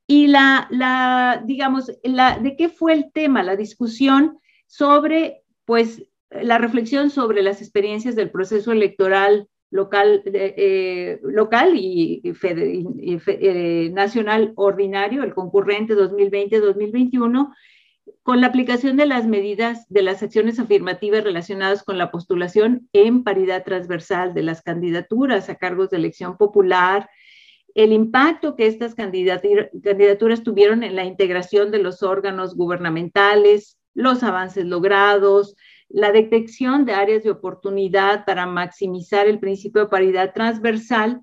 [0.07, 3.43] Y la, la digamos, la, ¿de qué fue el tema?
[3.43, 11.73] La discusión sobre, pues, la reflexión sobre las experiencias del proceso electoral local, eh, local
[11.75, 17.51] y, eh, nacional ordinario, el concurrente 2020-2021,
[18.21, 23.23] con la aplicación de las medidas de las acciones afirmativas relacionadas con la postulación en
[23.23, 27.09] paridad transversal de las candidaturas a cargos de elección popular,
[27.73, 34.65] el impacto que estas candidaturas tuvieron en la integración de los órganos gubernamentales, los avances
[34.65, 35.55] logrados,
[35.89, 41.21] la detección de áreas de oportunidad para maximizar el principio de paridad transversal,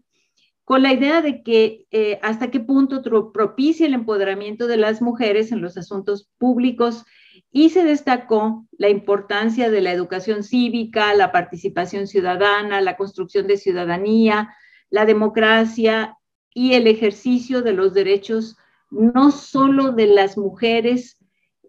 [0.65, 5.51] con la idea de que eh, hasta qué punto propicia el empoderamiento de las mujeres
[5.51, 7.05] en los asuntos públicos
[7.51, 13.57] y se destacó la importancia de la educación cívica, la participación ciudadana, la construcción de
[13.57, 14.55] ciudadanía,
[14.91, 16.17] la democracia
[16.55, 18.57] y el ejercicio de los derechos
[18.91, 21.19] no solo de las mujeres,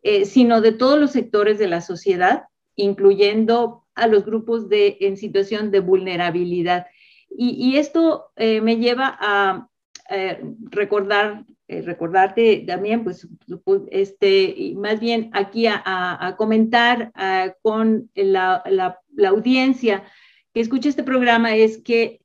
[0.03, 2.43] eh, sino de todos los sectores de la sociedad
[2.75, 6.87] incluyendo a los grupos de, en situación de vulnerabilidad.
[7.37, 9.69] Y, esto eh, me lleva a
[10.09, 13.25] eh, recordar, eh, recordarte también, pues,
[13.89, 17.13] este, más bien aquí a, comentar
[17.61, 20.03] con la, la, audiencia
[20.53, 22.19] que escucha este programa es que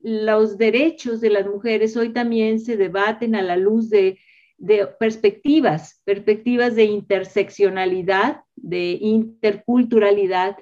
[0.00, 4.18] los derechos de las mujeres hoy también se debaten a la luz de
[4.58, 10.56] de perspectivas, perspectivas de interseccionalidad, de interculturalidad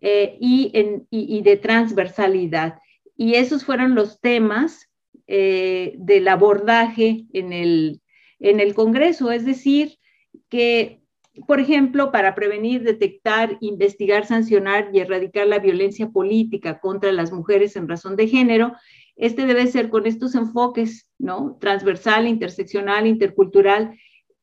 [0.00, 2.78] eh, y, de transversalidad.
[3.16, 4.90] Y esos fueron los temas
[5.26, 8.00] eh, del abordaje en el,
[8.38, 9.98] en el Congreso, es decir,
[10.48, 11.00] que,
[11.46, 17.76] por ejemplo, para prevenir, detectar, investigar, sancionar y erradicar la violencia política contra las mujeres
[17.76, 18.72] en razón de género,
[19.20, 21.58] este debe ser con estos enfoques, ¿no?
[21.60, 23.94] Transversal, interseccional, intercultural,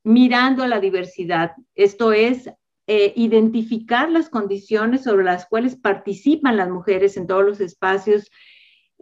[0.03, 1.53] mirando a la diversidad.
[1.73, 2.47] Esto es
[2.85, 8.29] eh, identificar las condiciones sobre las cuales participan las mujeres en todos los espacios,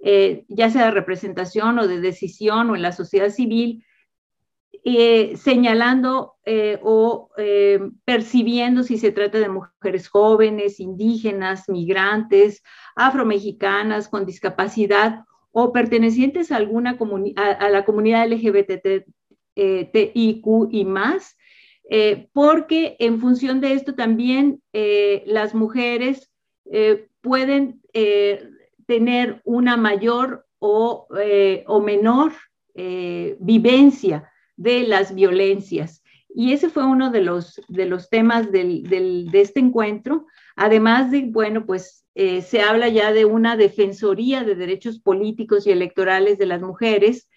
[0.02, 3.84] eh, ya sea de representación o de decisión o en la sociedad civil,
[4.86, 6.36] eh, señalando
[6.84, 7.32] o
[8.06, 12.62] percibiendo si se trata de mujeres jóvenes, indígenas, migrantes,
[12.96, 15.26] afromexicanas con discapacidad
[15.58, 16.98] o pertenecientes a alguna
[17.38, 18.76] a, la comunidad LGBTIQ
[20.70, 21.38] y más,
[22.34, 24.62] porque en función de esto también
[25.26, 26.30] las mujeres
[27.22, 27.82] pueden
[28.86, 31.08] tener una mayor o,
[31.68, 32.34] o menor
[33.40, 36.04] vivencia de las violencias.
[36.38, 40.26] Y ese fue uno de los, de los temas del, de este encuentro.
[40.58, 45.72] Además de, bueno, pues eh, se habla ya de una defensoría de derechos políticos y
[45.72, 47.30] electorales de las mujeres,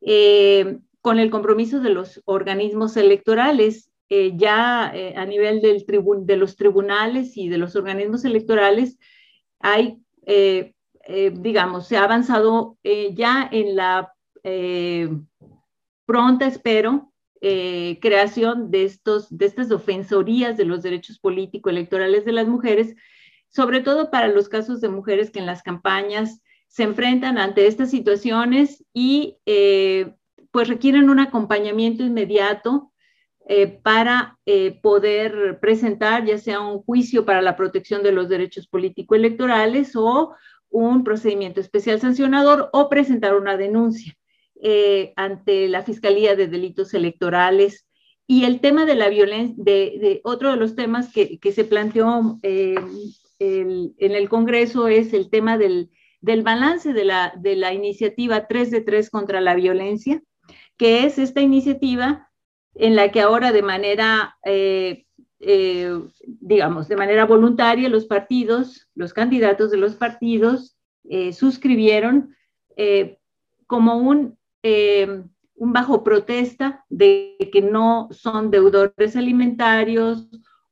[0.00, 3.90] eh, con el compromiso de los organismos electorales.
[4.08, 8.98] Eh, ya a nivel de los tribunales y de los organismos electorales,
[9.58, 9.98] hay,
[11.32, 14.12] digamos, se ha avanzado ya en la
[16.04, 22.46] pronta, espero, creación de, estos, de estas ofensorías de los derechos políticos electorales de las
[22.46, 22.94] mujeres,
[23.48, 27.90] sobre todo para los casos de mujeres que en las campañas se enfrentan ante estas
[27.90, 30.14] situaciones y eh,
[30.50, 32.92] pues requieren un acompañamiento inmediato
[33.48, 34.38] eh, para
[34.82, 40.34] poder presentar ya sea un juicio para la protección de los derechos político-electorales o
[40.68, 44.16] un procedimiento especial sancionador o presentar una denuncia.
[44.62, 47.86] Eh, ante la Fiscalía de Delitos Electorales.
[48.26, 52.40] Y el tema de la violencia, de, otro de los temas que, se planteó
[53.38, 58.70] eh, en el Congreso es el tema del, balance de la, de la iniciativa 3
[58.70, 60.22] de 3 contra la violencia,
[60.76, 62.30] que es esta iniciativa
[62.74, 65.04] en la que ahora de manera, eh,
[66.24, 70.76] digamos, de manera voluntaria los partidos, los candidatos de los partidos
[71.32, 72.34] suscribieron
[73.66, 74.36] como un
[74.68, 75.22] eh,
[75.54, 80.28] un bajo protesta de que no son deudores alimentarios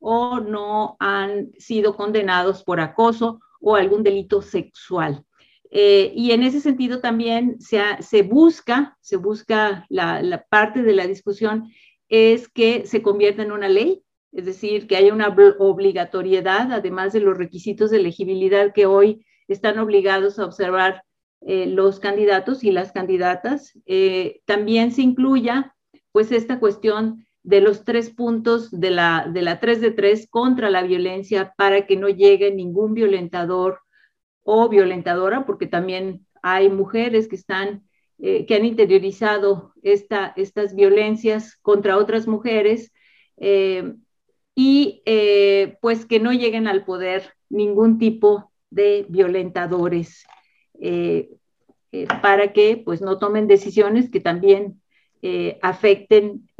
[0.07, 5.25] o no han sido condenados por acoso o algún delito sexual.
[5.71, 11.07] Eh, y en ese sentido también se, busca, se busca la, la, parte de la
[11.07, 11.73] discusión
[12.11, 17.21] es que se convierta en una ley, es decir, que haya una obligatoriedad, además de
[17.21, 21.03] los requisitos de elegibilidad que hoy están obligados a observar
[21.41, 23.73] eh, los candidatos y las candidatas.
[23.87, 25.75] Eh, también se incluya
[26.13, 30.71] pues esta cuestión de los tres puntos de la, de la 3 de 3 contra
[30.71, 33.81] la violencia para que no llegue ningún violentador
[34.43, 37.85] o violentadora, porque también hay mujeres que están,
[38.19, 42.93] eh, que han interiorizado esta, estas violencias contra otras mujeres
[44.57, 45.03] y
[45.81, 50.27] pues que no lleguen al poder ningún tipo de violentadores.
[50.81, 51.31] Eh,
[51.93, 54.83] eh, para que pues no tomen decisiones que también
[55.23, 56.51] eh, afecten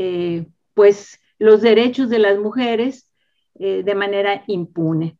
[0.75, 3.09] pues los derechos de las mujeres
[3.55, 5.17] de manera impune.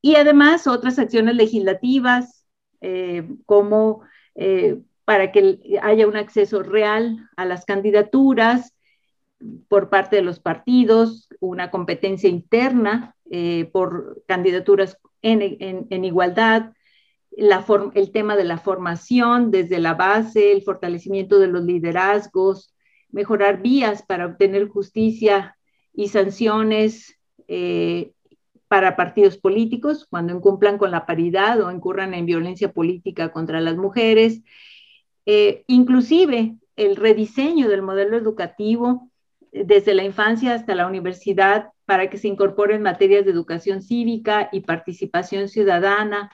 [0.00, 2.46] Y además otras acciones legislativas
[3.46, 4.02] como
[5.04, 8.74] para que haya un acceso real a las candidaturas
[9.68, 13.16] por parte de los partidos, una competencia interna
[13.72, 16.72] por candidaturas en igualdad,
[17.32, 22.74] el tema de la formación desde la base, el fortalecimiento de los liderazgos,
[23.10, 25.56] mejorar vías para obtener justicia
[25.92, 28.12] y sanciones eh,
[28.68, 33.76] para partidos políticos cuando incumplan con la paridad o incurran en violencia política contra las
[33.76, 34.42] mujeres,
[35.26, 39.10] eh, inclusive el rediseño del modelo educativo
[39.52, 44.50] eh, desde la infancia hasta la universidad para que se incorporen materias de educación cívica
[44.52, 46.30] y participación ciudadana,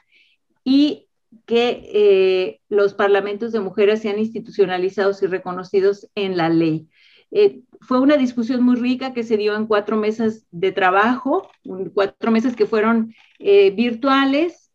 [0.64, 1.08] y
[1.47, 6.89] que eh, los parlamentos de mujeres sean institucionalizados y reconocidos en la ley.
[7.30, 11.51] Eh, fue una discusión muy rica que se dio en cuatro mesas de trabajo,
[11.93, 14.72] cuatro mesas que fueron eh, virtuales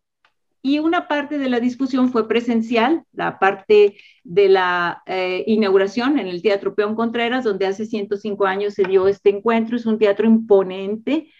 [0.62, 3.96] y una parte de la discusión fue presencial, la parte
[4.26, 5.02] de la
[5.46, 9.78] inauguración en el Teatro Peón Contreras, donde hace 105 años se dio este encuentro.
[9.78, 11.32] Es un teatro imponente,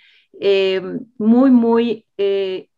[1.18, 2.06] muy, muy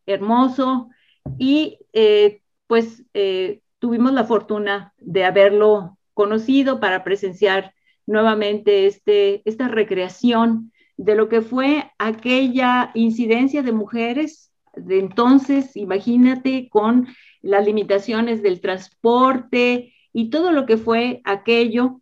[0.08, 0.89] hermoso,
[1.38, 7.74] y eh, pues eh, tuvimos la fortuna de haberlo conocido para presenciar
[8.06, 16.70] nuevamente este, esta recreación de lo que fue aquella incidencia de mujeres de entonces, imagínate,
[16.70, 17.08] con
[17.42, 22.02] las limitaciones del transporte y todo lo que fue aquello,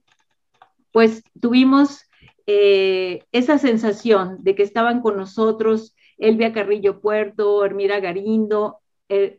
[0.92, 2.02] pues tuvimos
[2.46, 8.80] eh, esa sensación de que estaban con nosotros Elvia Carrillo Puerto, Hermira Garindo,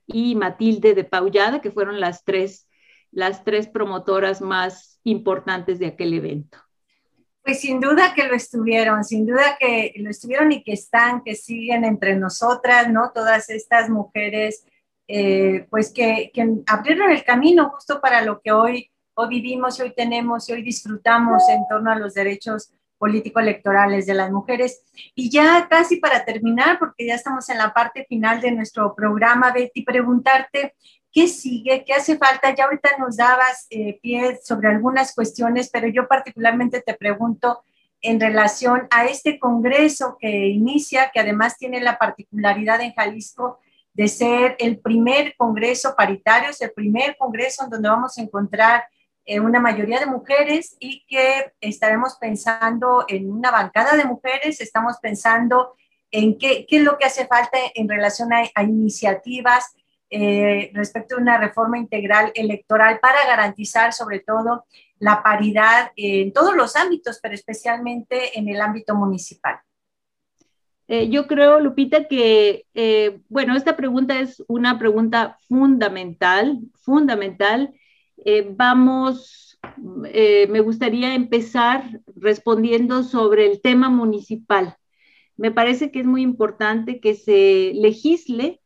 [0.07, 2.69] y Matilde de Paullada, que fueron las tres,
[3.11, 6.59] las tres promotoras más importantes de aquel evento.
[7.43, 11.35] Pues sin duda que lo estuvieron, sin duda que lo estuvieron y que están, que
[11.35, 13.13] siguen entre nosotras, ¿no?
[13.15, 14.67] Todas estas mujeres,
[15.09, 19.95] eh, pues que, que, abrieron el camino justo para lo que hoy, hoy vivimos hoy
[19.95, 22.71] tenemos y hoy disfrutamos en torno a los derechos
[23.01, 24.83] político-electorales de las mujeres.
[25.15, 29.53] Y ya casi para terminar, porque ya estamos en la parte final de nuestro programa,
[29.53, 30.75] Betty, preguntarte
[31.11, 32.55] qué sigue, qué hace falta.
[32.55, 37.63] Ya ahorita nos dabas eh, pie sobre algunas cuestiones, pero yo particularmente te pregunto
[38.03, 43.61] en relación a este Congreso que inicia, que además tiene la particularidad en Jalisco
[43.95, 48.85] de ser el primer Congreso paritario, es el primer Congreso en donde vamos a encontrar
[49.27, 54.97] eh, una mayoría de mujeres y que estaremos pensando en una bancada de mujeres, estamos
[55.01, 55.77] pensando
[56.11, 59.77] en qué, qué es lo que hace falta en relación a, iniciativas
[60.09, 64.65] eh, respecto a una reforma integral electoral para garantizar sobre todo
[64.99, 69.61] la paridad en todos los ámbitos, pero especialmente en el ámbito municipal.
[70.89, 72.67] Eh, yo creo, Lupita, que,
[73.29, 77.73] bueno, esta pregunta es una pregunta fundamental, fundamental,
[78.25, 79.59] eh, vamos,
[80.07, 84.77] eh, me gustaría empezar respondiendo sobre el tema municipal.
[85.37, 88.61] Me parece que es muy importante que se legisle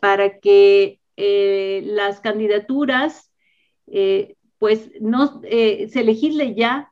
[0.00, 3.30] para que eh, las candidaturas,
[4.58, 6.90] pues no se legisle ya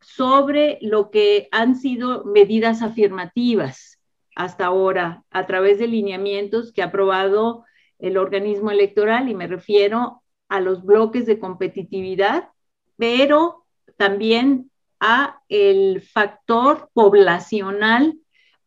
[0.00, 4.00] sobre lo que han sido medidas afirmativas
[4.34, 7.64] hasta ahora a través de lineamientos que ha aprobado
[8.00, 12.48] el organismo electoral y me refiero a los bloques de competitividad,
[12.96, 13.64] pero
[13.96, 14.70] también
[15.00, 18.18] a el factor poblacional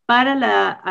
[0.06, 0.82] para la,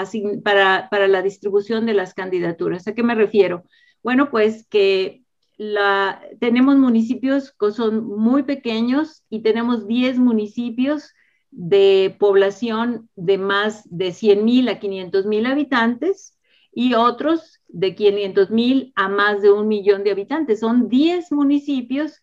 [0.43, 2.87] para, para la distribución de las candidaturas.
[2.87, 3.63] ¿A qué me refiero?
[4.03, 5.23] Bueno, pues que
[5.57, 11.13] la, tenemos municipios que son muy pequeños y tenemos 10 municipios
[11.49, 16.36] de población de más de 100 mil a 500 mil habitantes
[16.79, 20.59] y otros de 500 mil a más de un millón de habitantes.
[20.59, 22.21] Son 10 municipios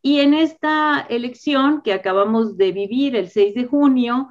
[0.00, 4.30] y en esta elección que acabamos de vivir el 6 de junio,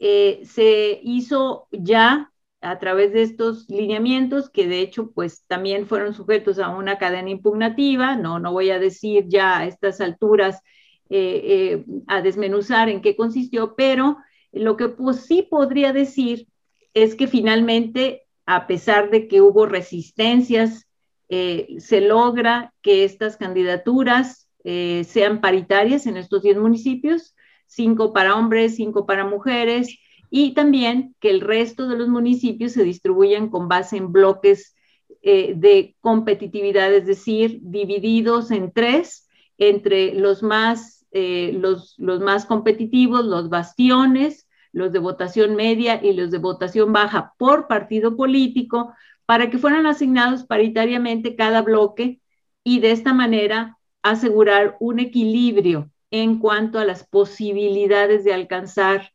[0.00, 2.30] eh, se hizo ya
[2.60, 7.30] a través de estos lineamientos, que de hecho pues también fueron sujetos a una cadena
[7.30, 10.60] impugnativa, no, no voy a decir ya a estas alturas
[11.08, 14.18] eh, eh, a desmenuzar en qué consistió, pero
[14.52, 16.48] lo que sí podría decir
[16.92, 20.88] es que finalmente a pesar de que hubo resistencias,
[21.28, 27.36] eh, se logra que estas candidaturas eh, sean paritarias en estos 10 municipios,
[27.66, 29.96] cinco para hombres, cinco para mujeres,
[30.28, 34.74] y también que el resto de los municipios se distribuyan con base en bloques
[35.22, 39.28] eh, de competitividad, es decir, divididos en tres,
[39.58, 46.38] entre los más, los más competitivos, los bastiones, los de votación media y los de
[46.38, 48.92] votación baja por partido político,
[49.26, 52.20] para que fueran asignados paritariamente cada bloque
[52.64, 59.12] y de esta manera asegurar un equilibrio en cuanto a las posibilidades de alcanzar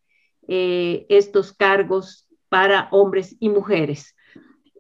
[0.48, 4.16] eh, estos cargos para hombres y mujeres.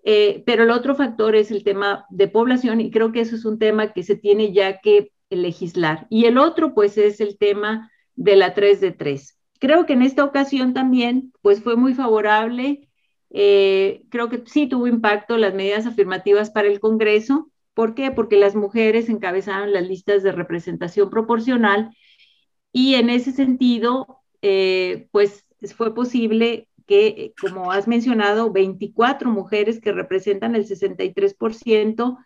[0.04, 3.44] Eh, pero el otro factor es el tema de población y creo que eso es
[3.44, 6.06] un tema que se tiene ya que legislar.
[6.10, 9.38] Y el otro, pues, es el tema de la 3 de 3.
[9.60, 12.90] Creo que en esta ocasión también, pues fue muy favorable.
[13.30, 17.52] Eh, creo que sí tuvo impacto las medidas afirmativas para el Congreso.
[17.74, 18.12] ¿Por qué?
[18.12, 21.92] Porque las mujeres encabezaron las listas de representación proporcional
[22.72, 25.46] y en ese sentido, eh, pues
[25.78, 32.18] fue posible que, como has mencionado, 24 mujeres que representan el 63%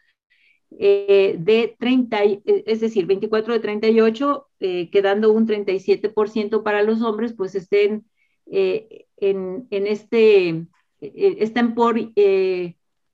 [0.72, 7.02] eh, de 30, eh, es decir, 24 de 38, eh, quedando un 37% para los
[7.02, 8.06] hombres, pues estén
[8.46, 10.66] en, en, este,
[11.00, 12.00] están por,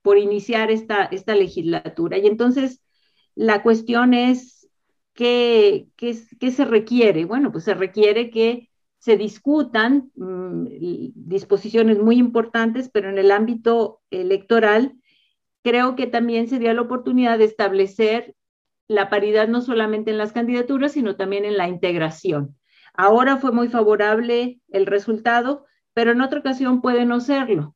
[0.02, 2.16] por iniciar esta, esta legislatura.
[2.16, 2.80] Y entonces
[3.34, 4.68] la cuestión es,
[5.12, 7.26] ¿qué, qué, qué se requiere?
[7.26, 10.66] Bueno, pues se requiere que se discutan mm,
[11.14, 14.96] disposiciones muy importantes, pero en el ámbito electoral,
[15.62, 18.34] creo que también sería la oportunidad de establecer
[18.88, 22.56] la paridad no solamente en las candidaturas, sino también en la integración.
[22.94, 27.74] Ahora fue muy favorable el resultado, pero en otra ocasión puede no serlo.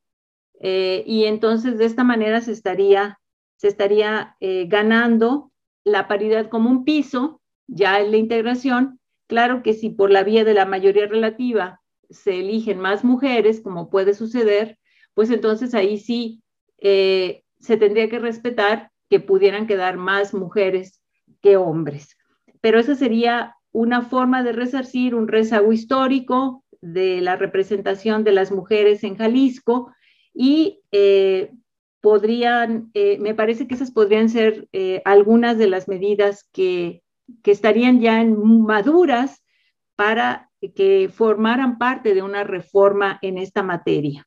[0.61, 3.19] Eh, y entonces de esta manera se estaría,
[3.57, 5.51] se estaría eh, ganando
[5.85, 9.01] la paridad como un piso ya en la integración.
[9.27, 11.81] Claro que si por la vía de la mayoría relativa
[12.11, 14.79] se eligen más mujeres, como puede suceder,
[15.15, 16.43] pues entonces ahí sí
[16.79, 21.00] eh, se tendría que respetar que pudieran quedar más mujeres
[21.43, 22.17] que hombres.
[22.61, 28.51] Pero esa sería una forma de resarcir un rezago histórico de la representación de las
[28.53, 29.93] mujeres en Jalisco
[30.35, 31.53] y eh,
[32.01, 37.03] podrían, eh, me parece que esas podrían ser eh, algunas de las medidas que,
[37.43, 39.45] que estarían ya maduras
[39.97, 44.27] para que formaran parte de una reforma en esta materia.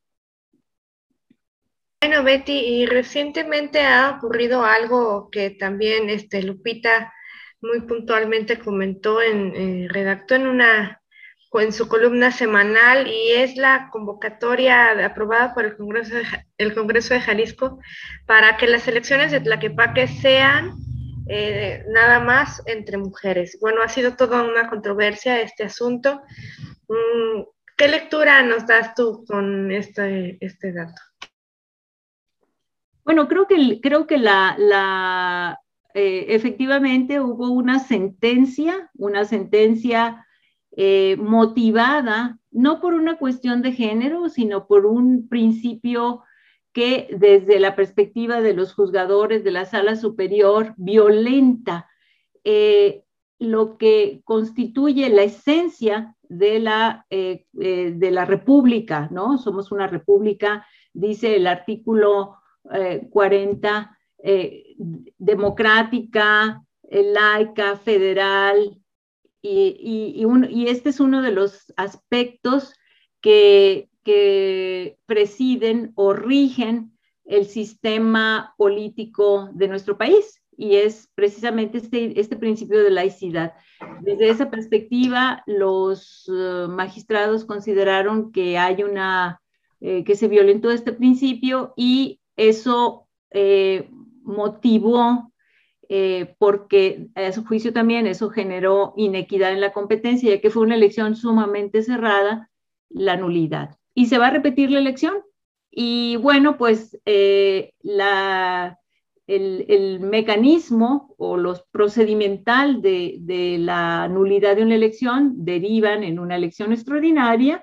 [2.05, 7.13] Bueno, Betty, y recientemente ha ocurrido algo que también este, Lupita
[7.61, 11.01] muy puntualmente comentó, en, eh, redactó en una
[11.53, 16.23] en su columna semanal y es la convocatoria aprobada por el Congreso de,
[16.57, 17.79] el Congreso de Jalisco
[18.25, 20.73] para que las elecciones de Tlaquepaque sean
[21.29, 23.57] eh, nada más entre mujeres.
[23.61, 26.21] Bueno, ha sido toda una controversia este asunto.
[26.89, 27.43] Mm,
[27.77, 31.01] ¿Qué lectura nos das tú con este, este dato?
[33.05, 35.59] Bueno, creo que, creo que la, la
[35.93, 40.25] eh, efectivamente hubo una sentencia, una sentencia
[40.71, 46.23] eh, motivada no por una cuestión de género, sino por un principio
[46.71, 51.87] que desde la perspectiva de los juzgadores de la sala superior violenta
[52.43, 53.03] eh,
[53.39, 59.37] lo que constituye la esencia de la, de la república, ¿no?
[59.37, 62.37] Somos una república, dice el artículo
[63.09, 64.77] 40 eh,
[65.17, 68.79] democrática, eh, laica, federal,
[69.41, 70.23] y,
[70.69, 72.73] este es uno de los aspectos
[73.21, 73.89] que,
[75.05, 82.83] presiden o rigen el sistema político de nuestro país y es precisamente este, este principio
[82.83, 83.53] de laicidad.
[84.01, 89.41] Desde esa perspectiva, los eh, magistrados consideraron que hay una,
[89.79, 93.07] que se violentó este principio y eso
[94.23, 95.33] motivó
[95.89, 100.63] eh, porque a su juicio también eso generó inequidad en la competencia, ya que fue
[100.63, 102.49] una elección sumamente cerrada,
[102.89, 103.77] la nulidad.
[103.93, 105.17] Y se va a repetir la elección.
[105.69, 108.79] Y bueno, pues eh, la,
[109.27, 116.37] el, mecanismo o los procedimental de, de, la nulidad de una elección derivan en una
[116.37, 117.61] elección extraordinaria,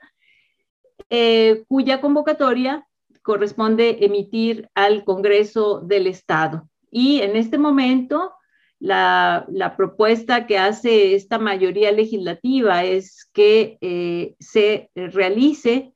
[1.08, 2.86] eh, cuya convocatoria
[3.30, 6.68] corresponde emitir al Congreso del Estado.
[6.90, 8.32] Y en este momento,
[8.80, 15.94] la, propuesta que hace esta mayoría legislativa es que eh, se realice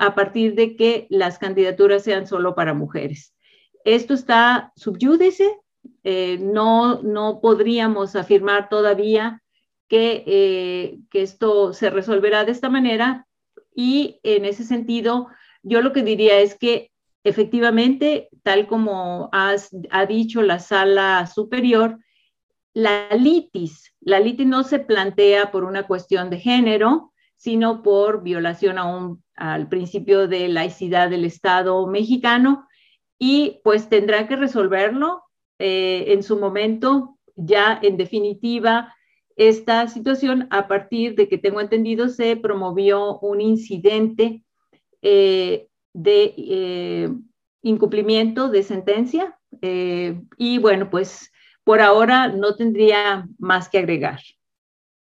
[0.00, 3.32] a partir de que las candidaturas sean solo para mujeres.
[3.84, 5.48] Esto está subyúdice,
[6.02, 9.40] eh, no, no podríamos afirmar todavía
[9.86, 13.28] que, eh, que esto se resolverá de esta manera
[13.72, 15.28] y en ese sentido
[15.66, 16.92] yo lo que diría es que
[17.24, 21.98] efectivamente, tal como ha dicho la sala superior,
[22.72, 29.22] la litis, la litis no se plantea por una cuestión de género, sino por violación
[29.34, 32.68] al principio de laicidad del Estado mexicano
[33.18, 35.24] y pues tendrá que resolverlo
[35.58, 38.94] eh, en su momento, ya en definitiva,
[39.34, 44.44] esta situación a partir de que tengo entendido se promovió un incidente
[45.08, 47.08] eh, de eh,
[47.62, 49.38] incumplimiento de sentencia.
[49.62, 51.30] Eh, y bueno, pues
[51.62, 54.18] por ahora no tendría más que agregar.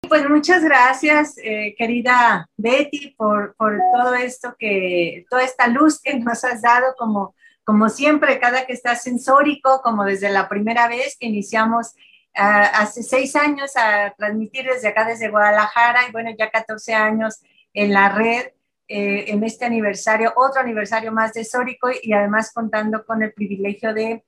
[0.08, 1.36] Pues muchas gracias,
[1.78, 7.36] querida Betty, por, por, todo esto que, toda esta luz que nos has dado, como,
[7.66, 11.94] como siempre, cada que estás sensórico, como desde la primera vez que iniciamos
[12.36, 17.42] ah, hace seis años a transmitir desde acá, desde Guadalajara, y bueno, ya 14 años
[17.74, 18.48] en la red.
[18.92, 23.94] Eh, en este aniversario, otro aniversario más de Sórico y además contando con el privilegio
[23.94, 24.24] de,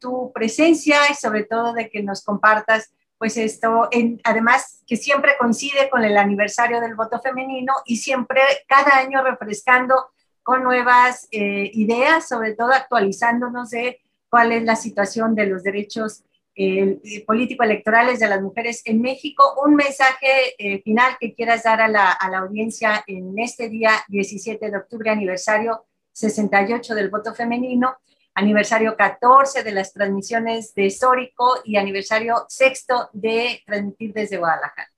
[0.00, 5.32] tu presencia y sobre todo de que nos compartas pues esto, en, además que siempre
[5.36, 10.12] coincide con el aniversario del voto femenino y siempre cada año refrescando
[10.44, 16.22] con nuevas eh, ideas, sobre todo actualizándonos de cuál es la situación de los derechos
[16.54, 19.42] eh, político-electorales de las mujeres en México.
[19.64, 23.92] Un mensaje eh, final que quieras dar a la, a la, audiencia en este día
[24.08, 27.96] 17 de octubre, aniversario 68 del voto femenino,
[28.34, 34.90] aniversario 14 de las transmisiones de Sórico y aniversario sexto de transmitir desde Guadalajara.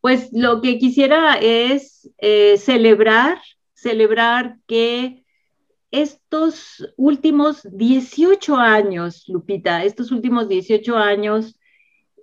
[0.00, 3.38] Pues lo que quisiera es eh, celebrar,
[3.74, 5.24] celebrar que
[6.02, 11.56] estos últimos 18 años, Lupita, estos últimos 18 años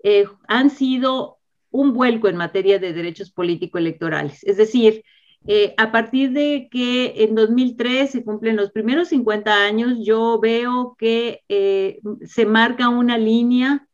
[0.04, 1.40] eh, han sido
[1.72, 4.44] un vuelco en materia de derechos político-electorales.
[4.44, 5.04] Es decir,
[5.48, 10.96] eh, a partir de que en 2003 se cumplen los primeros 50 años, yo veo
[11.00, 13.88] que eh, se marca una línea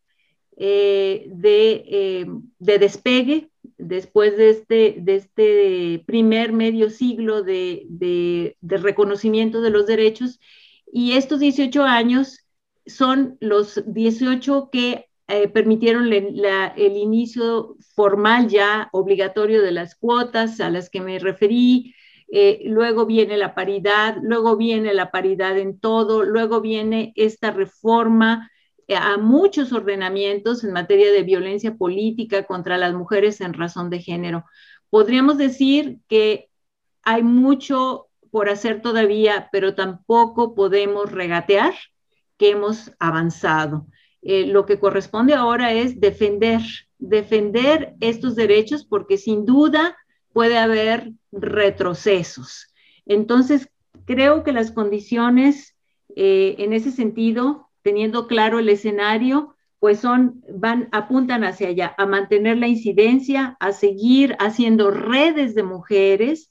[0.57, 2.27] de,
[2.59, 3.49] de, despegue
[3.79, 10.39] después de este, de este primer medio siglo de, reconocimiento de los derechos.
[10.91, 12.45] Y estos 18 años
[12.85, 20.69] son los 18 que eh, permitieron el inicio formal ya obligatorio de las cuotas a
[20.69, 21.95] las que me referí.
[22.31, 28.51] Eh, luego viene la paridad, luego viene la paridad en todo, luego viene esta reforma
[28.95, 34.45] a muchos ordenamientos en materia de violencia política contra las mujeres en razón de género.
[34.89, 36.49] Podríamos decir que
[37.03, 41.73] hay mucho por hacer todavía, pero tampoco podemos regatear
[42.37, 43.87] que hemos avanzado.
[44.21, 46.61] Eh, lo que corresponde ahora es defender,
[46.97, 49.97] defender estos derechos porque sin duda
[50.33, 52.73] puede haber retrocesos.
[53.05, 53.69] Entonces,
[54.05, 55.75] creo que las condiciones
[56.15, 62.05] eh, en ese sentido teniendo claro el escenario, pues son, van, apuntan hacia allá, a
[62.05, 66.49] mantener la incidencia, a seguir haciendo redes de mujeres,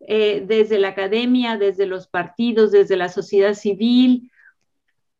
[0.00, 4.30] eh, desde la academia, desde los partidos, desde la sociedad civil,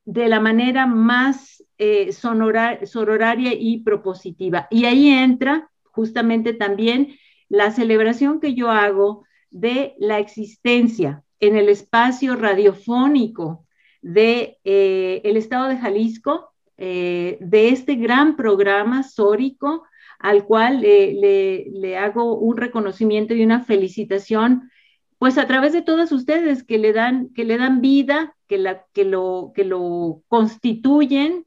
[0.04, 4.66] de la manera más eh, sororaria y propositiva.
[4.70, 7.16] Y ahí entra justamente también
[7.48, 13.63] la celebración que yo hago de la existencia en el espacio radiofónico
[14.04, 19.84] de eh, el estado de Jalisco, eh, de este gran programa sórico
[20.18, 24.70] al cual le, hago un reconocimiento y una felicitación,
[25.18, 28.84] pues a través de todas ustedes que le dan, que le dan vida, que, la,
[28.92, 31.46] que, lo, que lo constituyen.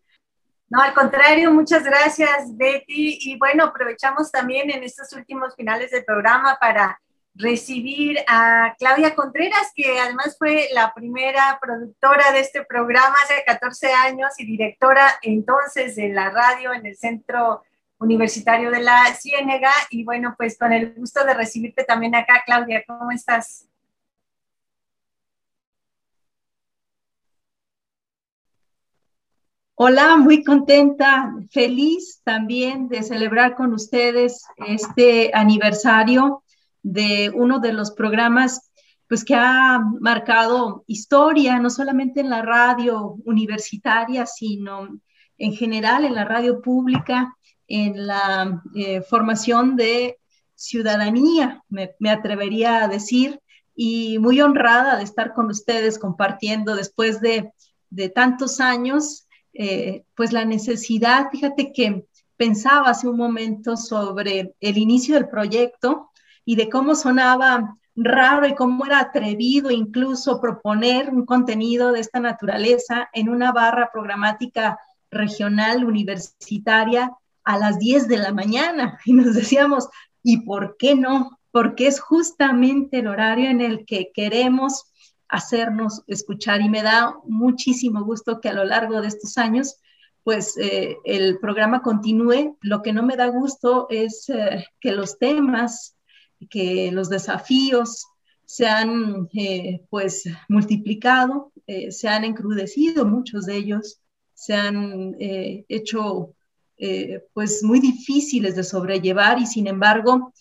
[0.70, 3.20] No, al contrario, muchas gracias, Betty.
[3.22, 7.00] Y bueno, aprovechamos también en estos últimos finales del programa para
[7.38, 13.92] recibir a Claudia Contreras, que además fue la primera productora de este programa hace 14
[13.94, 17.64] años y directora entonces de la radio en el Centro
[18.00, 19.72] Universitario de la Ciénega.
[19.92, 23.68] Y bueno, pues con el gusto de recibirte también acá, Claudia, ¿cómo estás?
[29.80, 36.42] Hola, muy contenta, feliz también de celebrar con ustedes este aniversario
[36.88, 38.72] de uno de los programas
[39.08, 45.00] pues que ha marcado historia, no solamente en la radio universitaria, sino
[45.38, 47.36] en general en la radio pública,
[47.68, 50.18] en la eh, formación de
[50.56, 53.40] ciudadanía, me, atrevería a decir,
[53.76, 57.54] y muy honrada de estar con ustedes compartiendo después de,
[58.14, 65.16] tantos años, eh, pues la necesidad, fíjate que pensaba hace un momento sobre el inicio
[65.16, 66.10] del proyecto
[66.48, 72.22] y de cómo sonaba raro y cómo era atrevido incluso proponer un contenido de esta
[72.22, 74.80] naturaleza en una barra programática
[75.12, 77.12] regional universitaria
[77.44, 78.98] a las 10 de la mañana.
[79.06, 79.90] Y nos decíamos,
[80.24, 81.38] ¿y por qué no?
[81.52, 84.86] Porque es justamente el horario en el que queremos
[85.28, 89.82] hacernos escuchar y me da muchísimo gusto que a lo largo de estos años
[90.24, 92.58] pues eh, el programa continúe.
[92.62, 95.97] Lo que no me da gusto es eh, que los temas
[96.50, 98.06] que los desafíos
[98.48, 104.00] se han eh, pues multiplicado, eh, se han encrudecido muchos de ellos,
[104.34, 106.34] se han eh, hecho
[107.34, 110.32] pues muy difíciles de sobrellevar y sin embargo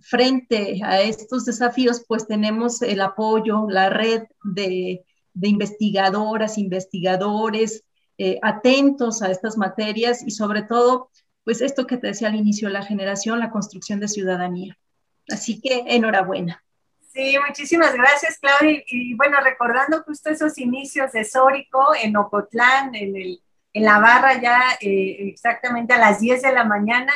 [0.00, 5.04] frente a estos desafíos pues tenemos el apoyo, la red de,
[5.34, 7.84] de investigadoras, investigadores
[8.42, 11.10] atentos a estas materias y sobre todo
[11.44, 14.76] pues esto que te decía al inicio, la generación, la construcción de ciudadanía.
[15.30, 16.62] Así que enhorabuena.
[17.12, 18.82] Sí, muchísimas gracias, Claudia.
[18.86, 23.40] Y, bueno, recordando justo esos inicios de Sórico en Ocotlán, en, el,
[23.72, 27.12] en la barra ya eh, exactamente a las 10 de la mañana,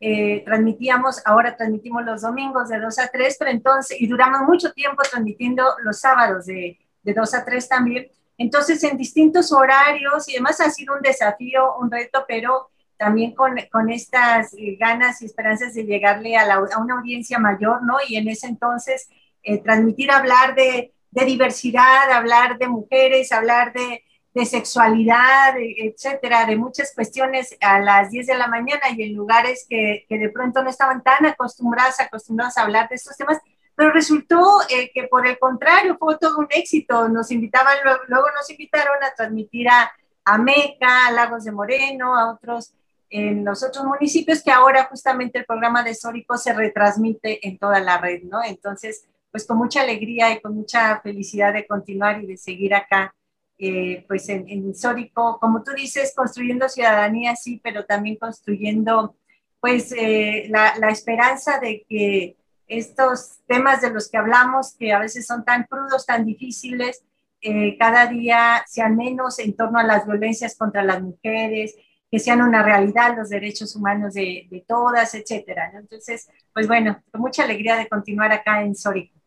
[0.00, 4.72] eh, transmitíamos, ahora transmitimos los domingos de 2 a 3, pero entonces, y duramos mucho
[4.72, 8.08] tiempo transmitiendo los sábados de, de 2 a 3 también.
[8.36, 12.68] Entonces, en distintos horarios y además ha sido un desafío, un reto, pero
[12.98, 17.38] también con, con estas eh, ganas y esperanzas de llegarle a, la, a, una audiencia
[17.38, 17.96] mayor, ¿no?
[18.06, 19.08] Y en ese entonces
[19.42, 24.02] eh, transmitir, hablar de, de, diversidad, hablar de mujeres, hablar de,
[24.34, 29.64] de sexualidad, etcétera, de muchas cuestiones a las 10 de la mañana y en lugares
[29.68, 33.38] que, que de pronto no estaban tan acostumbradas, acostumbradas a hablar de estos temas,
[33.78, 37.08] pero resultó eh, que por el contrario fue todo un éxito.
[37.08, 37.76] Nos invitaban,
[38.08, 39.92] luego, nos invitaron a transmitir a,
[40.24, 42.74] a Meca, a Lagos de Moreno, a otros
[43.10, 47.80] en los otros municipios, que ahora justamente el programa de Sórico se retransmite en toda
[47.80, 48.42] la red, ¿no?
[48.42, 53.14] Entonces, pues con mucha alegría y con mucha felicidad de continuar y de seguir acá
[53.60, 59.16] eh, pues en, en Sórico, como tú dices, construyendo ciudadanía, sí, pero también construyendo
[59.60, 62.36] pues eh, la, esperanza de que
[62.68, 67.02] estos temas de los que hablamos, que a veces son tan crudos, tan difíciles,
[67.40, 71.74] eh, cada día sean menos en torno a las violencias contra las mujeres,
[72.10, 75.70] que sean una realidad los derechos humanos de, de todas, etcétera.
[75.72, 75.80] ¿no?
[75.80, 79.18] Entonces, pues bueno, con mucha alegría de continuar acá en Sórico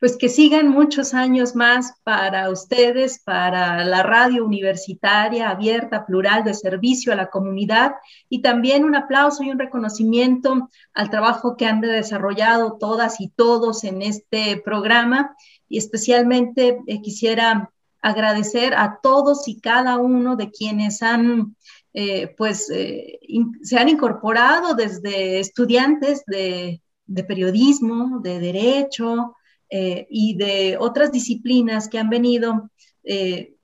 [0.00, 6.54] pues que sigan muchos años más para ustedes, para la radio universitaria abierta, plural, de
[6.54, 7.92] servicio a la comunidad
[8.30, 13.84] y también un aplauso y un reconocimiento al trabajo que han desarrollado todas y todos
[13.84, 15.36] en este programa
[15.68, 17.70] y especialmente eh, quisiera
[18.00, 21.56] agradecer a todos y cada uno de quienes han
[21.92, 23.18] eh, pues eh,
[23.62, 26.80] se han incorporado desde estudiantes de,
[27.26, 29.36] periodismo, de derecho,
[29.68, 32.70] eh, y de otras disciplinas que han venido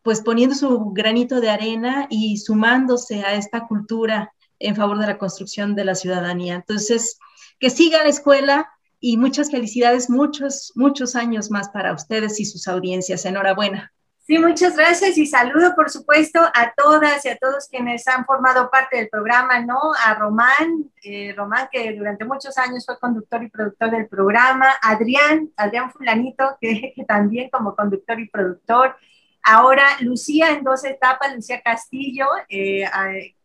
[0.02, 5.18] pues poniendo su granito de arena y sumándose a esta cultura en favor de la
[5.18, 6.54] construcción de la ciudadanía.
[6.54, 7.18] Entonces,
[7.58, 8.68] que siga la escuela
[9.00, 13.24] y muchas felicidades, muchos, muchos años más para ustedes y sus audiencias.
[13.24, 13.92] Enhorabuena.
[14.26, 18.68] Sí, muchas gracias y saludo, por supuesto, a todas y a todos quienes han formado
[18.72, 19.78] parte del programa, ¿no?
[20.04, 25.52] A Román, eh, Román, que durante muchos años fue conductor y productor del programa, Adrián,
[25.56, 28.96] Adrián Fulanito, que, también como conductor y productor,
[29.44, 32.84] ahora Lucía en dos etapas, Lucía Castillo, eh,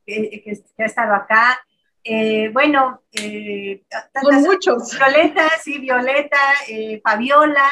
[0.04, 1.64] que, ha estado acá,
[2.04, 3.04] eh, bueno,
[4.20, 4.98] Con muchos.
[4.98, 6.40] Violeta, sí, Violeta,
[7.04, 7.70] Fabiola,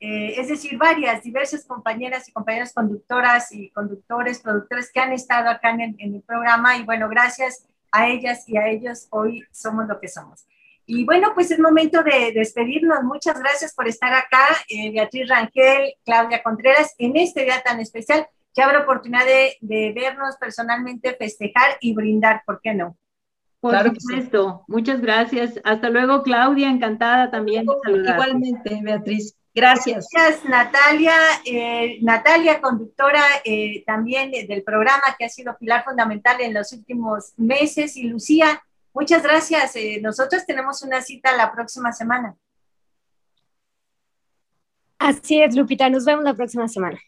[0.00, 5.50] eh, es decir, varias, diversas compañeras y compañeras conductoras y conductores, productores que han estado
[5.50, 9.98] acá en el, programa y bueno, gracias a ellas y a ellos hoy somos lo
[9.98, 10.46] que somos.
[10.86, 13.02] Y bueno, pues es momento de despedirnos.
[13.02, 18.26] Muchas gracias por estar acá, eh, Beatriz Rangel, Claudia Contreras, en este día tan especial.
[18.54, 22.96] Ya habrá oportunidad de, vernos personalmente, festejar y brindar, ¿por qué no?
[23.60, 24.64] Por supuesto.
[24.68, 25.60] Muchas gracias.
[25.64, 26.70] Hasta luego, Claudia.
[26.70, 27.66] Encantada también.
[27.86, 29.34] Igualmente, Beatriz.
[29.58, 30.06] Gracias.
[30.12, 31.16] Gracias, Natalia.
[31.44, 37.32] Eh, Natalia, conductora eh, también del programa que ha sido pilar fundamental en los últimos
[37.36, 37.96] meses.
[37.96, 38.62] Y Lucía,
[38.94, 39.74] muchas gracias.
[39.74, 42.36] Eh, nosotros tenemos una cita la próxima semana.
[45.00, 45.90] Así es, Lupita.
[45.90, 47.00] Nos vemos la próxima semana.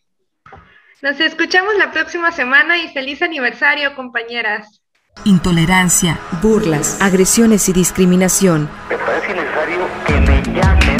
[1.03, 4.83] Nos escuchamos la próxima semana y feliz aniversario, compañeras.
[5.25, 8.69] Intolerancia, burlas, agresiones y discriminación.
[8.89, 11.00] Me parece necesario que me llamen